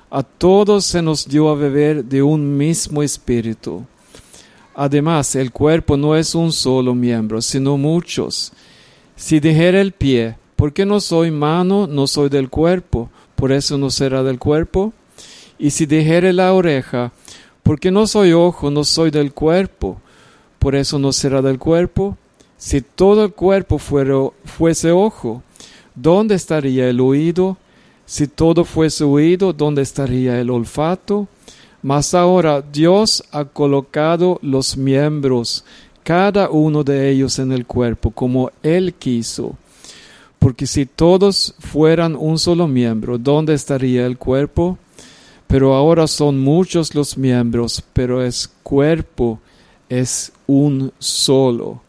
a 0.09 0.23
todos 0.23 0.85
se 0.85 1.03
nos 1.03 1.27
dio 1.27 1.49
a 1.49 1.57
beber 1.57 2.05
de 2.05 2.23
un 2.23 2.57
mismo 2.57 3.03
espíritu. 3.03 3.85
Además, 4.79 5.35
el 5.37 5.53
cuerpo 5.53 5.97
no 5.97 6.15
es 6.15 6.35
un 6.35 6.53
solo 6.53 6.95
miembro, 6.95 7.41
sino 7.41 7.79
muchos. 7.79 8.53
Si 9.17 9.41
dijera 9.41 9.81
el 9.81 9.93
pie, 9.93 10.37
porque 10.55 10.85
no 10.85 11.01
soy 11.01 11.31
mano, 11.31 11.87
no 11.87 12.07
soy 12.07 12.29
del 12.29 12.51
cuerpo, 12.51 13.09
por 13.37 13.53
eso 13.53 13.79
no 13.79 13.89
será 13.89 14.23
del 14.23 14.39
cuerpo. 14.39 14.93
Y 15.59 15.71
si 15.71 15.87
dijere 15.87 16.35
la 16.35 16.53
oreja, 16.53 17.13
porque 17.63 17.91
no 17.91 18.07
soy 18.07 18.35
ojo, 18.35 18.71
no 18.71 18.85
soy 18.85 19.11
del 19.11 19.33
cuerpo, 19.33 19.99
por 20.59 20.75
eso 20.75 20.99
no 20.99 21.11
será 21.11 21.41
del 21.41 21.59
cuerpo. 21.59 22.19
Si 22.59 22.83
todo 22.83 23.25
el 23.25 23.33
cuerpo 23.33 23.79
fuese 23.79 24.91
ojo, 24.93 25.43
¿dónde 25.95 26.35
estaría 26.35 26.91
el 26.91 27.01
oído? 27.01 27.57
Si 28.05 28.27
todo 28.27 28.63
fuese 28.67 29.05
oído, 29.05 29.55
¿dónde 29.55 29.81
estaría 29.81 30.39
el 30.39 30.51
olfato? 30.51 31.29
Mas 31.87 32.15
ahora 32.15 32.61
Dios 32.61 33.23
ha 33.31 33.45
colocado 33.45 34.39
los 34.43 34.77
miembros, 34.77 35.65
cada 36.03 36.51
uno 36.51 36.83
de 36.83 37.11
ellos 37.11 37.39
en 37.39 37.53
el 37.53 37.65
cuerpo, 37.65 38.11
como 38.11 38.51
Él 38.63 38.93
quiso 38.95 39.57
porque 40.47 40.67
si 40.67 40.87
todos 40.87 41.55
fueran 41.59 42.15
un 42.15 42.39
solo 42.39 42.69
miembro, 42.69 43.19
¿dónde 43.19 43.53
estaría 43.55 44.07
el 44.07 44.17
cuerpo? 44.17 44.79
Pero 45.49 45.75
ahora 45.75 46.07
son 46.07 46.39
muchos 46.39 46.95
los 46.95 47.19
miembros, 47.19 47.83
pero 47.93 48.23
es 48.23 48.49
cuerpo, 48.63 49.41
es 49.89 50.33
un 50.47 50.93
solo. 51.01 51.83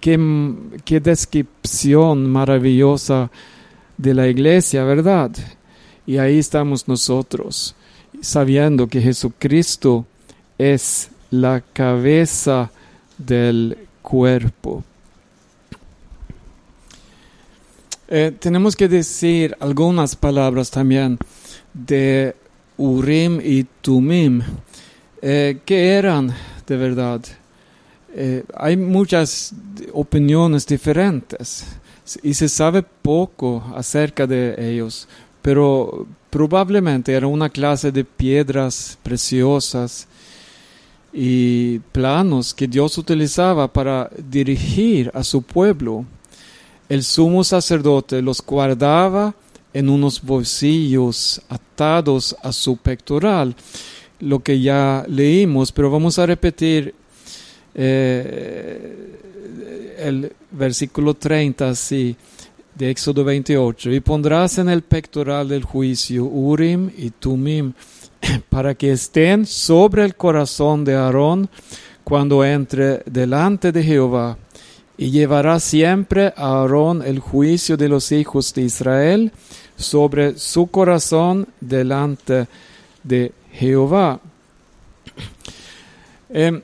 Qué, 0.00 0.18
qué 0.84 0.98
descripción 0.98 2.28
maravillosa 2.28 3.30
de 3.96 4.14
la 4.14 4.26
iglesia, 4.26 4.82
¿verdad? 4.82 5.30
Y 6.04 6.18
ahí 6.18 6.38
estamos 6.38 6.88
nosotros, 6.88 7.76
sabiendo 8.24 8.88
que 8.88 9.00
Jesucristo 9.00 10.06
es 10.58 11.10
la 11.30 11.60
cabeza 11.60 12.70
del 13.18 13.78
cuerpo. 14.02 14.82
Eh, 18.08 18.32
tenemos 18.38 18.76
que 18.76 18.88
decir 18.88 19.56
algunas 19.60 20.14
palabras 20.14 20.70
también 20.70 21.18
de 21.72 22.34
Urim 22.76 23.40
y 23.42 23.64
Tumim. 23.80 24.42
Eh, 25.22 25.58
¿Qué 25.64 25.94
eran 25.94 26.34
de 26.66 26.76
verdad? 26.76 27.20
Eh, 28.14 28.44
hay 28.54 28.76
muchas 28.76 29.52
opiniones 29.92 30.66
diferentes 30.66 31.64
y 32.22 32.34
se 32.34 32.48
sabe 32.48 32.82
poco 32.82 33.64
acerca 33.74 34.26
de 34.26 34.54
ellos, 34.58 35.08
pero 35.44 36.06
probablemente 36.30 37.12
era 37.12 37.26
una 37.26 37.50
clase 37.50 37.92
de 37.92 38.02
piedras 38.02 38.96
preciosas 39.02 40.08
y 41.12 41.80
planos 41.92 42.54
que 42.54 42.66
Dios 42.66 42.96
utilizaba 42.96 43.70
para 43.70 44.08
dirigir 44.16 45.10
a 45.12 45.22
su 45.22 45.42
pueblo. 45.42 46.06
El 46.88 47.04
sumo 47.04 47.44
sacerdote 47.44 48.22
los 48.22 48.40
guardaba 48.40 49.34
en 49.74 49.90
unos 49.90 50.22
bolsillos 50.22 51.42
atados 51.50 52.34
a 52.42 52.50
su 52.50 52.78
pectoral, 52.78 53.54
lo 54.20 54.42
que 54.42 54.62
ya 54.62 55.04
leímos, 55.08 55.72
pero 55.72 55.90
vamos 55.90 56.18
a 56.18 56.24
repetir 56.24 56.94
eh, 57.74 59.18
el 59.98 60.32
versículo 60.52 61.12
30 61.12 61.68
así 61.68 62.16
de 62.74 62.90
Éxodo 62.90 63.24
28, 63.24 63.92
y 63.92 64.00
pondrás 64.00 64.58
en 64.58 64.68
el 64.68 64.82
pectoral 64.82 65.48
del 65.48 65.64
juicio 65.64 66.24
Urim 66.24 66.90
y 66.96 67.10
Tumim, 67.10 67.72
para 68.48 68.74
que 68.74 68.92
estén 68.92 69.46
sobre 69.46 70.04
el 70.04 70.16
corazón 70.16 70.84
de 70.84 70.94
Aarón 70.94 71.48
cuando 72.02 72.44
entre 72.44 73.02
delante 73.06 73.72
de 73.72 73.82
Jehová 73.82 74.36
y 74.96 75.10
llevará 75.10 75.58
siempre 75.58 76.32
a 76.36 76.60
Aarón 76.60 77.02
el 77.02 77.18
juicio 77.18 77.76
de 77.76 77.88
los 77.88 78.12
hijos 78.12 78.54
de 78.54 78.62
Israel 78.62 79.32
sobre 79.76 80.38
su 80.38 80.68
corazón 80.68 81.48
delante 81.60 82.46
de 83.02 83.32
Jehová. 83.52 84.20
Eh, 86.36 86.62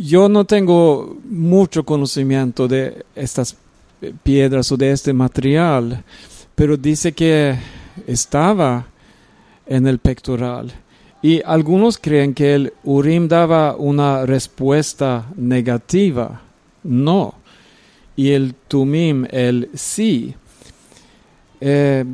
yo 0.00 0.28
no 0.28 0.44
tengo 0.44 1.16
mucho 1.24 1.84
conocimiento 1.84 2.66
de 2.66 3.04
estas 3.14 3.56
piedras 4.22 4.70
o 4.72 4.76
de 4.76 4.92
este 4.92 5.12
material, 5.12 6.04
pero 6.54 6.76
dice 6.76 7.12
que 7.12 7.56
estaba 8.06 8.86
en 9.66 9.86
el 9.86 9.98
pectoral. 9.98 10.72
Y 11.20 11.42
algunos 11.44 11.98
creen 11.98 12.32
que 12.32 12.54
el 12.54 12.72
Urim 12.84 13.26
daba 13.26 13.74
una 13.76 14.24
respuesta 14.24 15.26
negativa. 15.36 16.40
No. 16.84 17.34
Y 18.14 18.30
el 18.30 18.54
Tumim, 18.68 19.26
el 19.30 19.68
sí. 19.74 20.34
Eh, 21.60 22.04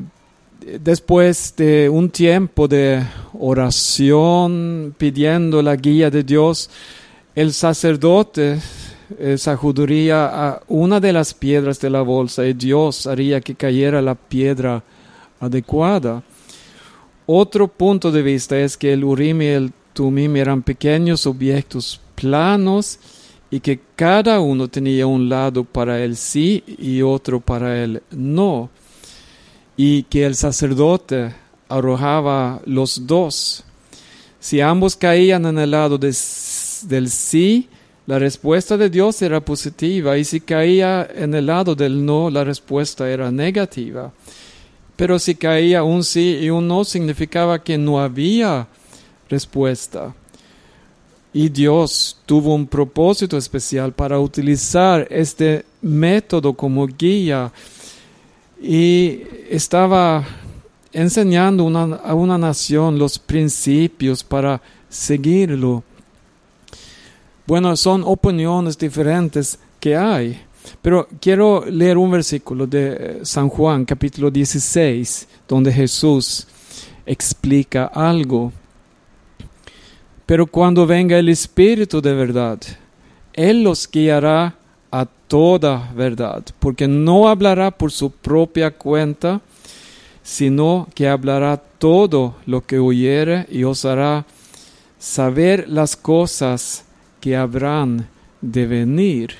después 0.81 1.55
de 1.57 1.89
un 1.89 2.09
tiempo 2.09 2.67
de 2.67 3.05
oración 3.35 4.95
pidiendo 4.97 5.61
la 5.63 5.77
guía 5.77 6.11
de 6.11 6.23
Dios, 6.23 6.71
el 7.35 7.53
sacerdote 7.53 8.59
sacudiría 9.37 10.27
a 10.27 10.63
una 10.69 11.01
de 11.01 11.13
las 11.13 11.35
piedras 11.35 11.81
de 11.81 11.91
la 11.91 12.03
bolsa 12.03 12.47
y 12.47 12.53
Dios 12.53 13.07
haría 13.07 13.41
que 13.41 13.55
cayera 13.55 14.03
la 14.03 14.15
piedra 14.15 14.83
adecuada. 15.41 16.23
Otro 17.27 17.69
punto 17.69 18.13
de 18.13 18.23
vista 18.23 18.59
es 18.59 18.77
que 18.77 18.93
el 18.93 19.05
Urim 19.05 19.43
y 19.43 19.47
el 19.47 19.73
Tumim 19.95 20.37
eran 20.37 20.63
pequeños 20.63 21.27
objetos 21.27 22.01
planos 22.15 22.99
y 23.51 23.61
que 23.61 23.81
cada 23.95 24.41
uno 24.41 24.69
tenía 24.69 25.07
un 25.07 25.29
lado 25.29 25.65
para 25.65 26.03
el 26.03 26.17
sí 26.17 26.65
y 26.67 27.03
otro 27.03 27.41
para 27.41 27.83
el 27.83 28.03
no, 28.11 28.69
y 29.77 30.03
que 30.05 30.27
el 30.27 30.35
sacerdote 30.35 31.33
arrojaba 31.69 32.61
los 32.67 33.07
dos. 33.07 33.65
Si 34.41 34.61
ambos 34.61 34.97
caían 34.97 35.47
en 35.47 35.59
el 35.59 35.71
lado 35.71 35.99
del 35.99 36.13
sí, 36.15 37.69
la 38.07 38.19
respuesta 38.19 38.77
de 38.77 38.91
Dios 38.91 39.23
era 39.23 39.41
positiva, 39.41 40.19
y 40.19 40.25
si 40.25 40.41
caía 40.41 41.09
en 41.15 41.35
el 41.35 41.47
lado 41.47 41.75
del 41.75 42.05
no, 42.05 42.29
la 42.29 42.45
respuesta 42.45 43.09
era 43.11 43.31
negativa. 43.31 44.13
Pero 44.97 45.19
si 45.19 45.35
caía 45.35 45.83
un 45.83 46.05
sí 46.05 46.39
y 46.43 46.51
un 46.51 46.69
no, 46.69 46.85
significaba 46.85 47.63
que 47.63 47.79
no 47.79 47.99
había 48.01 48.67
respuesta. 49.29 50.15
Y 51.33 51.49
Dios 51.49 52.19
tuvo 52.27 52.55
un 52.55 52.67
propósito 52.67 53.37
especial 53.37 53.93
para 53.93 54.21
utilizar 54.21 55.09
este 55.11 55.65
método 55.83 56.53
como 56.53 56.87
guía 56.87 57.51
y 58.63 59.23
estaba 59.51 60.25
enseñando 60.93 61.67
a 62.05 62.15
una 62.15 62.39
nación 62.39 62.99
los 62.99 63.19
principios 63.19 64.23
para 64.23 64.63
seguirlo. 64.89 65.83
Bueno, 67.47 67.77
son 67.77 68.03
opiniones 68.07 68.79
diferentes 68.79 69.59
que 69.79 69.95
hay. 69.95 70.41
Pero 70.81 71.07
quiero 71.21 71.63
leer 71.67 71.99
un 71.99 72.11
versículo 72.11 72.67
de 72.67 72.97
eh, 72.99 73.21
San 73.23 73.51
Juan 73.51 73.85
capítulo 73.85 74.31
16, 74.31 75.29
donde 75.47 75.71
Jesús 75.71 76.47
explica 77.05 77.85
algo. 77.85 78.51
Pero 80.25 80.47
cuando 80.47 80.87
venga 80.87 81.19
el 81.19 81.29
Espíritu 81.29 82.01
de 82.01 82.15
verdad, 82.15 82.59
Él 83.35 83.63
los 83.63 83.91
guiará 83.91 84.55
a 84.91 85.05
toda 85.05 85.93
verdad, 85.95 86.43
porque 86.59 86.89
no 86.89 87.29
hablará 87.29 87.71
por 87.71 87.93
su 87.93 88.11
propia 88.11 88.71
cuenta, 88.71 89.43
sino 90.23 90.89
que 90.95 91.09
hablará 91.09 91.59
todo 91.59 92.37
lo 92.47 92.65
que 92.65 92.79
oyere 92.79 93.47
y 93.51 93.65
os 93.65 93.85
hará 93.85 94.25
saber 94.99 95.69
las 95.69 95.95
cosas 95.95 96.85
que 97.25 97.35
habrán 97.35 98.07
de 98.43 98.67
venir. 98.67 99.31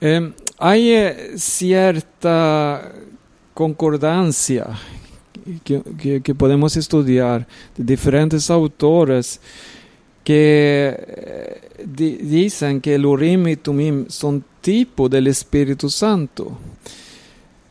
Em, 0.00 0.32
hay 0.58 0.90
eh, 0.90 1.32
cierta 1.36 2.94
concordancia 3.52 4.66
que, 5.62 6.34
podemos 6.34 6.74
estudiar 6.78 7.46
de 7.76 7.84
diferentes 7.84 8.48
autores 8.48 9.38
que 10.24 10.96
eh, 10.98 11.60
dicen 12.22 12.80
que 12.80 12.94
el 12.94 13.04
Urim 13.04 13.48
y 13.48 13.56
Tumim 13.56 14.06
son 14.08 14.42
tipo 14.62 15.10
del 15.10 15.26
Espíritu 15.26 15.90
Santo. 15.90 16.56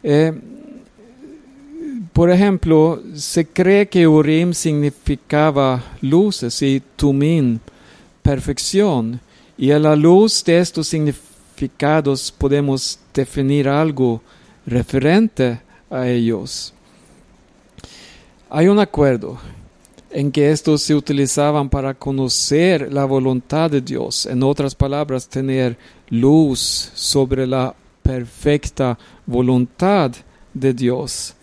Em, 0.03 0.39
por 2.13 2.29
ejemplo, 2.29 3.01
se 3.15 3.47
cree 3.47 3.87
que 3.87 4.07
Urim 4.07 4.53
significaba 4.53 5.83
luces 6.01 6.61
y 6.61 6.83
Tumim 6.95 7.57
perfección, 8.25 9.21
y 9.55 9.69
a 9.69 9.77
la 9.77 9.95
luz 9.95 10.43
de 10.43 10.57
estos 10.57 10.87
significados 10.87 12.31
podemos 12.31 12.97
definir 13.13 13.69
algo 13.69 14.19
referente 14.65 15.61
a 15.91 16.07
ellos. 16.07 16.73
Hay 18.49 18.67
un 18.67 18.79
acuerdo 18.79 19.37
en 20.09 20.31
que 20.31 20.49
estos 20.49 20.81
se 20.81 20.95
utilizaban 20.95 21.69
para 21.69 21.93
conocer 21.93 22.91
la 22.91 23.05
voluntad 23.05 23.69
de 23.69 23.81
Dios, 23.81 24.25
en 24.25 24.41
otras 24.41 24.73
palabras, 24.73 25.29
tener 25.29 25.77
luz 26.09 26.89
sobre 26.95 27.45
la 27.45 27.75
perfecta 28.01 28.97
voluntad 29.27 30.11
de 30.51 30.73
Dios. 30.73 31.35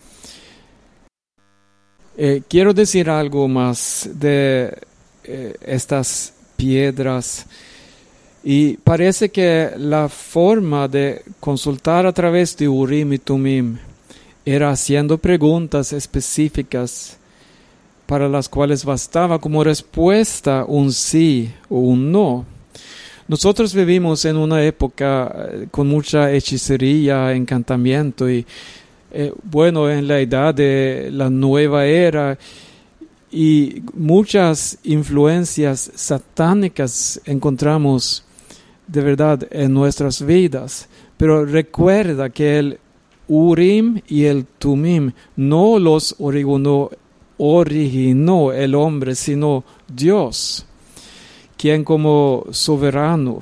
Eh, 2.17 2.41
quiero 2.49 2.73
decir 2.73 3.09
algo 3.09 3.47
más 3.47 4.09
de 4.13 4.77
eh, 5.23 5.55
estas 5.65 6.33
piedras 6.55 7.45
y 8.43 8.75
parece 8.77 9.29
que 9.29 9.71
la 9.77 10.09
forma 10.09 10.87
de 10.87 11.23
consultar 11.39 12.05
a 12.05 12.11
través 12.11 12.57
de 12.57 12.67
Urim 12.67 13.13
y 13.13 13.19
Tumim 13.19 13.77
era 14.45 14.69
haciendo 14.71 15.17
preguntas 15.17 15.93
específicas 15.93 17.17
para 18.05 18.27
las 18.27 18.49
cuales 18.49 18.83
bastaba 18.83 19.39
como 19.39 19.63
respuesta 19.63 20.65
un 20.67 20.91
sí 20.91 21.49
o 21.69 21.77
un 21.79 22.11
no. 22.11 22.45
Nosotros 23.29 23.73
vivimos 23.73 24.25
en 24.25 24.35
una 24.35 24.61
época 24.63 25.33
eh, 25.33 25.67
con 25.71 25.87
mucha 25.87 26.29
hechicería, 26.29 27.31
encantamiento 27.31 28.29
y 28.29 28.45
eh, 29.13 29.31
bueno, 29.43 29.89
en 29.89 30.07
la 30.07 30.19
edad 30.19 30.53
de 30.53 31.09
la 31.13 31.29
nueva 31.29 31.85
era 31.85 32.37
y 33.33 33.81
muchas 33.95 34.77
influencias 34.83 35.91
satánicas 35.95 37.19
encontramos 37.25 38.23
de 38.85 39.01
verdad 39.01 39.47
en 39.49 39.73
nuestras 39.73 40.23
vidas. 40.23 40.87
Pero 41.17 41.43
recuerda 41.43 42.29
que 42.29 42.59
el 42.59 42.79
Urim 43.27 44.01
y 44.07 44.25
el 44.25 44.45
Tumim 44.45 45.13
no 45.35 45.79
los 45.79 46.15
originó, 46.19 46.91
originó 47.37 48.51
el 48.51 48.75
hombre, 48.75 49.15
sino 49.15 49.63
Dios, 49.87 50.67
quien 51.57 51.83
como 51.83 52.45
soberano 52.51 53.41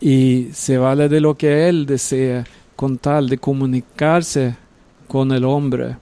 y 0.00 0.48
se 0.52 0.78
vale 0.78 1.10
de 1.10 1.20
lo 1.20 1.36
que 1.36 1.68
Él 1.68 1.84
desea 1.84 2.44
con 2.74 2.96
tal 2.96 3.28
de 3.28 3.36
comunicarse 3.36 4.56
con 5.06 5.32
el 5.32 5.44
hombre. 5.44 5.96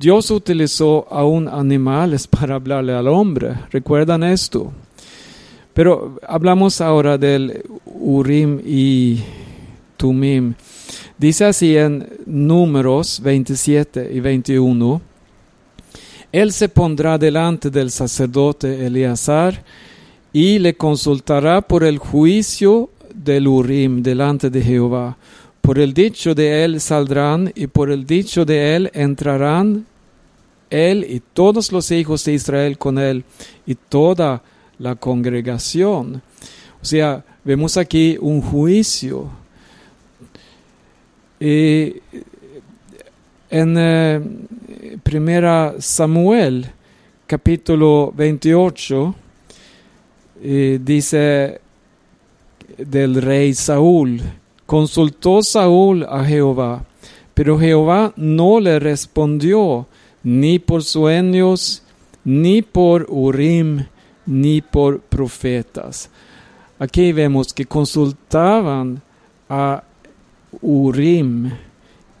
Dios 0.00 0.30
utilizó 0.30 1.06
aún 1.10 1.46
animales 1.46 2.26
para 2.26 2.54
hablarle 2.54 2.94
al 2.94 3.06
hombre. 3.06 3.54
¿Recuerdan 3.70 4.22
esto? 4.22 4.72
Pero 5.74 6.18
hablamos 6.26 6.80
ahora 6.80 7.18
del 7.18 7.62
Urim 7.84 8.62
y 8.64 9.20
Tumim. 9.98 10.54
Dice 11.18 11.44
así 11.44 11.76
en 11.76 12.08
Números 12.24 13.20
27 13.22 14.10
y 14.10 14.20
21. 14.20 15.02
Él 16.32 16.50
se 16.52 16.70
pondrá 16.70 17.18
delante 17.18 17.68
del 17.68 17.90
sacerdote 17.90 18.86
Eleazar 18.86 19.62
y 20.32 20.60
le 20.60 20.78
consultará 20.78 21.60
por 21.60 21.84
el 21.84 21.98
juicio 21.98 22.88
del 23.14 23.46
Urim 23.46 24.02
delante 24.02 24.48
de 24.48 24.62
Jehová. 24.62 25.18
Por 25.70 25.78
el 25.78 25.94
dicho 25.94 26.34
de 26.34 26.64
él 26.64 26.80
saldrán 26.80 27.52
y 27.54 27.68
por 27.68 27.92
el 27.92 28.04
dicho 28.04 28.44
de 28.44 28.74
él 28.74 28.90
entrarán 28.92 29.86
él 30.68 31.06
y 31.08 31.20
todos 31.20 31.70
los 31.70 31.92
hijos 31.92 32.24
de 32.24 32.32
Israel 32.32 32.76
con 32.76 32.98
él 32.98 33.22
y 33.64 33.76
toda 33.76 34.42
la 34.80 34.96
congregación. 34.96 36.22
O 36.82 36.84
sea, 36.84 37.24
vemos 37.44 37.76
aquí 37.76 38.18
un 38.20 38.42
juicio. 38.42 39.30
En 41.38 42.02
eh, 43.48 44.20
primera 45.04 45.76
Samuel, 45.78 46.66
capítulo 47.28 48.12
28, 48.16 49.14
dice 50.80 51.60
del 52.76 53.22
rey 53.22 53.54
Saúl. 53.54 54.39
Consultó 54.70 55.42
Saúl 55.42 56.06
a 56.08 56.24
Jehová, 56.24 56.84
pero 57.34 57.58
Jehová 57.58 58.12
no 58.14 58.60
le 58.60 58.78
respondió 58.78 59.88
ni 60.22 60.60
por 60.60 60.84
sueños, 60.84 61.82
ni 62.24 62.62
por 62.62 63.04
Urim, 63.08 63.86
ni 64.26 64.60
por 64.60 65.00
profetas. 65.00 66.08
Aquí 66.78 67.10
vemos 67.10 67.52
que 67.52 67.66
consultaban 67.66 69.02
a 69.48 69.82
Urim 70.62 71.50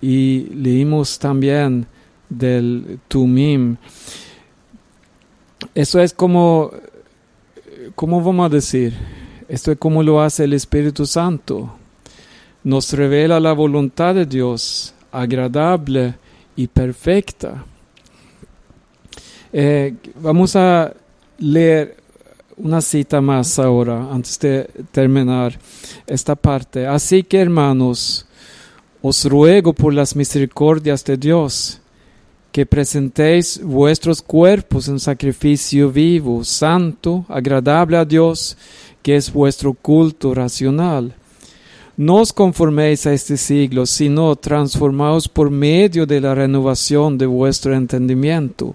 y 0.00 0.48
leímos 0.52 1.20
también 1.20 1.86
del 2.28 2.98
Tumim. 3.06 3.76
Eso 5.72 6.00
es 6.00 6.12
como, 6.12 6.72
¿cómo 7.94 8.20
vamos 8.20 8.46
a 8.46 8.54
decir? 8.56 8.92
Esto 9.48 9.70
es 9.70 9.78
como 9.78 10.02
lo 10.02 10.20
hace 10.20 10.42
el 10.42 10.54
Espíritu 10.54 11.06
Santo. 11.06 11.76
Nos 12.62 12.92
revela 12.92 13.40
la 13.40 13.52
voluntad 13.52 14.14
de 14.14 14.26
Dios, 14.26 14.94
agradable 15.10 16.14
y 16.56 16.66
perfecta. 16.66 17.64
Eh, 19.52 19.94
vamos 20.16 20.54
a 20.56 20.92
leer 21.38 21.96
una 22.56 22.80
cita 22.80 23.20
más 23.20 23.58
ahora, 23.58 24.08
antes 24.12 24.38
de 24.38 24.68
terminar 24.92 25.58
esta 26.06 26.36
parte. 26.36 26.86
Así 26.86 27.22
que 27.22 27.40
hermanos, 27.40 28.26
os 29.02 29.24
ruego 29.24 29.72
por 29.72 29.94
las 29.94 30.14
misericordias 30.14 31.04
de 31.04 31.16
Dios, 31.16 31.80
que 32.52 32.66
presentéis 32.66 33.60
vuestros 33.62 34.20
cuerpos 34.20 34.88
en 34.88 34.98
sacrificio 34.98 35.90
vivo, 35.90 36.44
santo, 36.44 37.24
agradable 37.28 37.96
a 37.96 38.04
Dios, 38.04 38.56
que 39.02 39.16
es 39.16 39.32
vuestro 39.32 39.72
culto 39.72 40.34
racional. 40.34 41.14
No 42.00 42.14
os 42.22 42.32
conforméis 42.32 43.06
a 43.06 43.12
este 43.12 43.36
siglo, 43.36 43.84
sino 43.84 44.34
transformaos 44.34 45.28
por 45.28 45.50
medio 45.50 46.06
de 46.06 46.18
la 46.18 46.34
renovación 46.34 47.18
de 47.18 47.26
vuestro 47.26 47.74
entendimiento, 47.74 48.74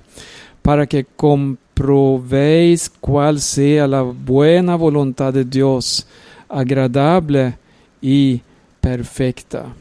para 0.61 0.85
que 0.85 1.05
comprobéis 1.05 2.87
cuál 2.87 3.39
sea 3.39 3.87
la 3.87 4.03
buena 4.03 4.75
voluntad 4.75 5.33
de 5.33 5.43
Dios, 5.43 6.05
agradable 6.47 7.57
y 7.99 8.41
perfecta. 8.79 9.73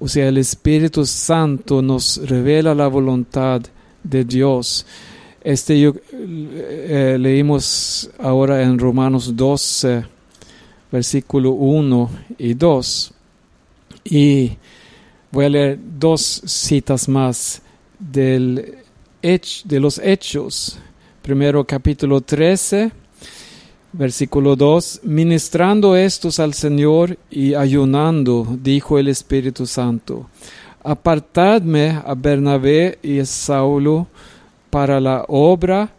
O 0.00 0.08
sea, 0.08 0.26
el 0.26 0.38
Espíritu 0.38 1.06
Santo 1.06 1.82
nos 1.82 2.20
revela 2.28 2.74
la 2.74 2.88
voluntad 2.88 3.62
de 4.02 4.24
Dios. 4.24 4.84
Este 5.44 5.78
yo, 5.80 5.94
eh, 6.12 7.16
leímos 7.16 8.10
ahora 8.18 8.60
en 8.60 8.76
Romanos 8.76 9.36
12, 9.36 10.02
versículo 10.92 11.52
1 11.52 12.10
y 12.38 12.54
2. 12.54 13.12
Y 14.04 14.52
voy 15.32 15.46
a 15.46 15.48
leer 15.48 15.78
dos 15.98 16.42
citas 16.44 17.08
más 17.08 17.62
del 17.98 18.78
de 19.22 19.80
los 19.80 19.98
Hechos. 19.98 20.78
Primero 21.22 21.64
capítulo 21.64 22.20
13, 22.20 22.90
Versículo 23.94 24.56
2. 24.56 25.00
Ministrando 25.04 25.94
estos 25.96 26.40
al 26.40 26.54
Señor 26.54 27.18
y 27.30 27.54
ayunando, 27.54 28.58
dijo 28.62 28.98
el 28.98 29.08
Espíritu 29.08 29.66
Santo, 29.66 30.28
apartadme 30.82 32.00
a 32.04 32.14
Bernabé 32.14 32.98
y 33.02 33.20
a 33.20 33.26
Saulo 33.26 34.06
para 34.70 34.98
la 34.98 35.24
obra 35.28 35.92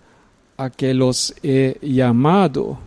a 0.58 0.72
que 0.72 0.94
los 0.94 1.36
he 1.44 1.78
llamado. 1.82 2.80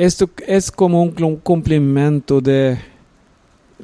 Esto 0.00 0.30
es 0.46 0.70
como 0.70 1.02
un 1.02 1.36
cumplimiento 1.36 2.40
de 2.40 2.78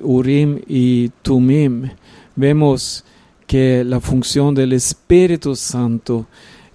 Urim 0.02 0.62
y 0.66 1.10
Tumim. 1.20 1.90
Vemos 2.34 3.04
que 3.46 3.84
la 3.84 4.00
función 4.00 4.54
del 4.54 4.72
Espíritu 4.72 5.54
Santo 5.54 6.26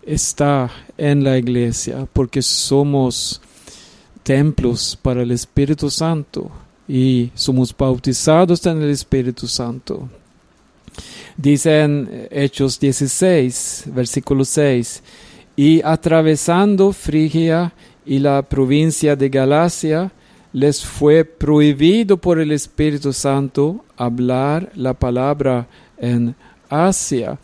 está 0.03 0.69
en 0.95 1.23
la 1.23 1.39
iglesia 1.39 2.07
porque 2.13 2.43
somos 2.43 3.41
templos 4.21 4.95
para 5.01 5.23
el 5.23 5.31
Espíritu 5.31 5.89
Santo 5.89 6.51
y 6.87 7.31
somos 7.33 7.75
bautizados 7.75 8.63
en 8.67 8.79
el 8.79 8.91
Espíritu 8.91 9.47
Santo. 9.47 10.07
Dice 11.35 11.81
en 11.81 12.27
Hechos 12.29 12.79
16, 12.79 13.85
versículo 13.87 14.45
6, 14.45 15.01
y 15.55 15.81
atravesando 15.83 16.93
Frigia 16.93 17.73
y 18.05 18.19
la 18.19 18.41
provincia 18.41 19.15
de 19.15 19.29
Galacia, 19.29 20.11
les 20.53 20.83
fue 20.83 21.23
prohibido 21.23 22.17
por 22.17 22.39
el 22.39 22.51
Espíritu 22.51 23.13
Santo 23.13 23.85
hablar 23.95 24.71
la 24.75 24.93
palabra 24.93 25.67
en 25.97 26.35
Asia. 26.69 27.37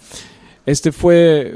Este 0.65 0.91
fue 0.91 1.55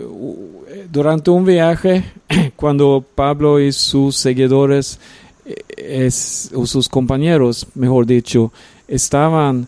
durante 0.89 1.29
un 1.31 1.43
viaje 1.43 2.03
cuando 2.55 3.03
Pablo 3.15 3.59
y 3.59 3.71
sus 3.73 4.15
seguidores 4.15 4.99
eh, 5.77 6.09
o 6.55 6.65
sus 6.65 6.87
compañeros, 6.87 7.67
mejor 7.75 8.05
dicho, 8.05 8.53
estaban 8.87 9.67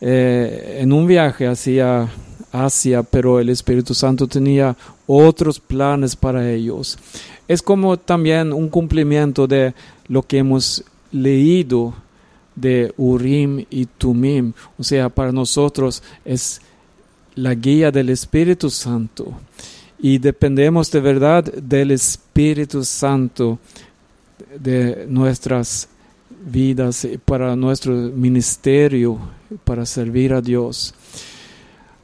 eh, 0.00 0.78
en 0.80 0.92
un 0.92 1.06
viaje 1.06 1.46
hacia 1.46 2.08
Asia, 2.52 3.02
pero 3.02 3.40
el 3.40 3.48
Espíritu 3.48 3.94
Santo 3.94 4.28
tenía 4.28 4.76
otros 5.06 5.58
planes 5.58 6.14
para 6.14 6.50
ellos. 6.50 6.98
Es 7.52 7.60
como 7.60 7.98
también 7.98 8.50
un 8.50 8.70
cumplimiento 8.70 9.46
de 9.46 9.74
lo 10.08 10.22
que 10.22 10.38
hemos 10.38 10.82
leído 11.12 11.92
de 12.56 12.94
Urim 12.96 13.66
y 13.68 13.84
Tumim. 13.84 14.54
O 14.78 14.82
sea, 14.82 15.10
para 15.10 15.32
nosotros 15.32 16.02
es 16.24 16.62
la 17.34 17.54
guía 17.54 17.90
del 17.90 18.08
Espíritu 18.08 18.70
Santo 18.70 19.34
y 19.98 20.16
dependemos 20.16 20.90
de 20.90 21.00
verdad 21.00 21.44
del 21.44 21.90
Espíritu 21.90 22.84
Santo 22.84 23.58
de 24.58 25.04
nuestras 25.06 25.90
vidas 26.46 27.06
para 27.26 27.54
nuestro 27.54 27.92
ministerio, 27.92 29.18
para 29.62 29.84
servir 29.84 30.32
a 30.32 30.40
Dios. 30.40 30.94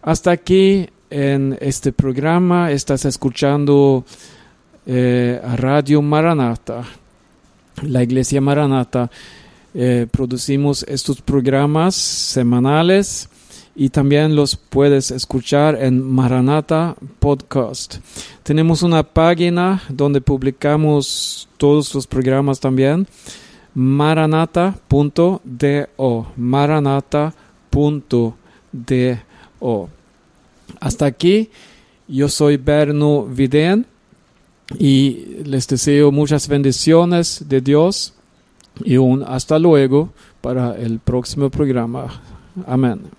Hasta 0.02 0.30
aquí 0.30 0.90
en 1.08 1.56
este 1.58 1.90
programa 1.90 2.70
estás 2.70 3.06
escuchando 3.06 4.04
eh, 4.90 5.38
Radio 5.56 6.00
Maranata, 6.00 6.82
la 7.82 8.02
Iglesia 8.02 8.40
Maranata. 8.40 9.10
Eh, 9.74 10.06
producimos 10.10 10.82
estos 10.88 11.20
programas 11.20 11.94
semanales 11.94 13.28
y 13.76 13.90
también 13.90 14.34
los 14.34 14.56
puedes 14.56 15.10
escuchar 15.10 15.76
en 15.80 16.00
Maranata 16.02 16.96
Podcast. 17.18 17.96
Tenemos 18.42 18.82
una 18.82 19.02
página 19.02 19.82
donde 19.90 20.22
publicamos 20.22 21.50
todos 21.58 21.94
los 21.94 22.06
programas 22.06 22.58
también, 22.58 23.06
maranata.do, 23.74 25.42
maranata.do. 26.36 28.34
Hasta 30.80 31.06
aquí, 31.06 31.50
yo 32.08 32.28
soy 32.30 32.56
Berno 32.56 33.24
Viden 33.26 33.86
y 34.76 35.42
les 35.44 35.66
deseo 35.66 36.12
muchas 36.12 36.48
bendiciones 36.48 37.44
de 37.48 37.60
Dios 37.60 38.12
y 38.84 38.96
un 38.96 39.22
hasta 39.22 39.58
luego 39.58 40.10
para 40.40 40.76
el 40.76 40.98
próximo 40.98 41.50
programa. 41.50 42.20
Amén. 42.66 43.18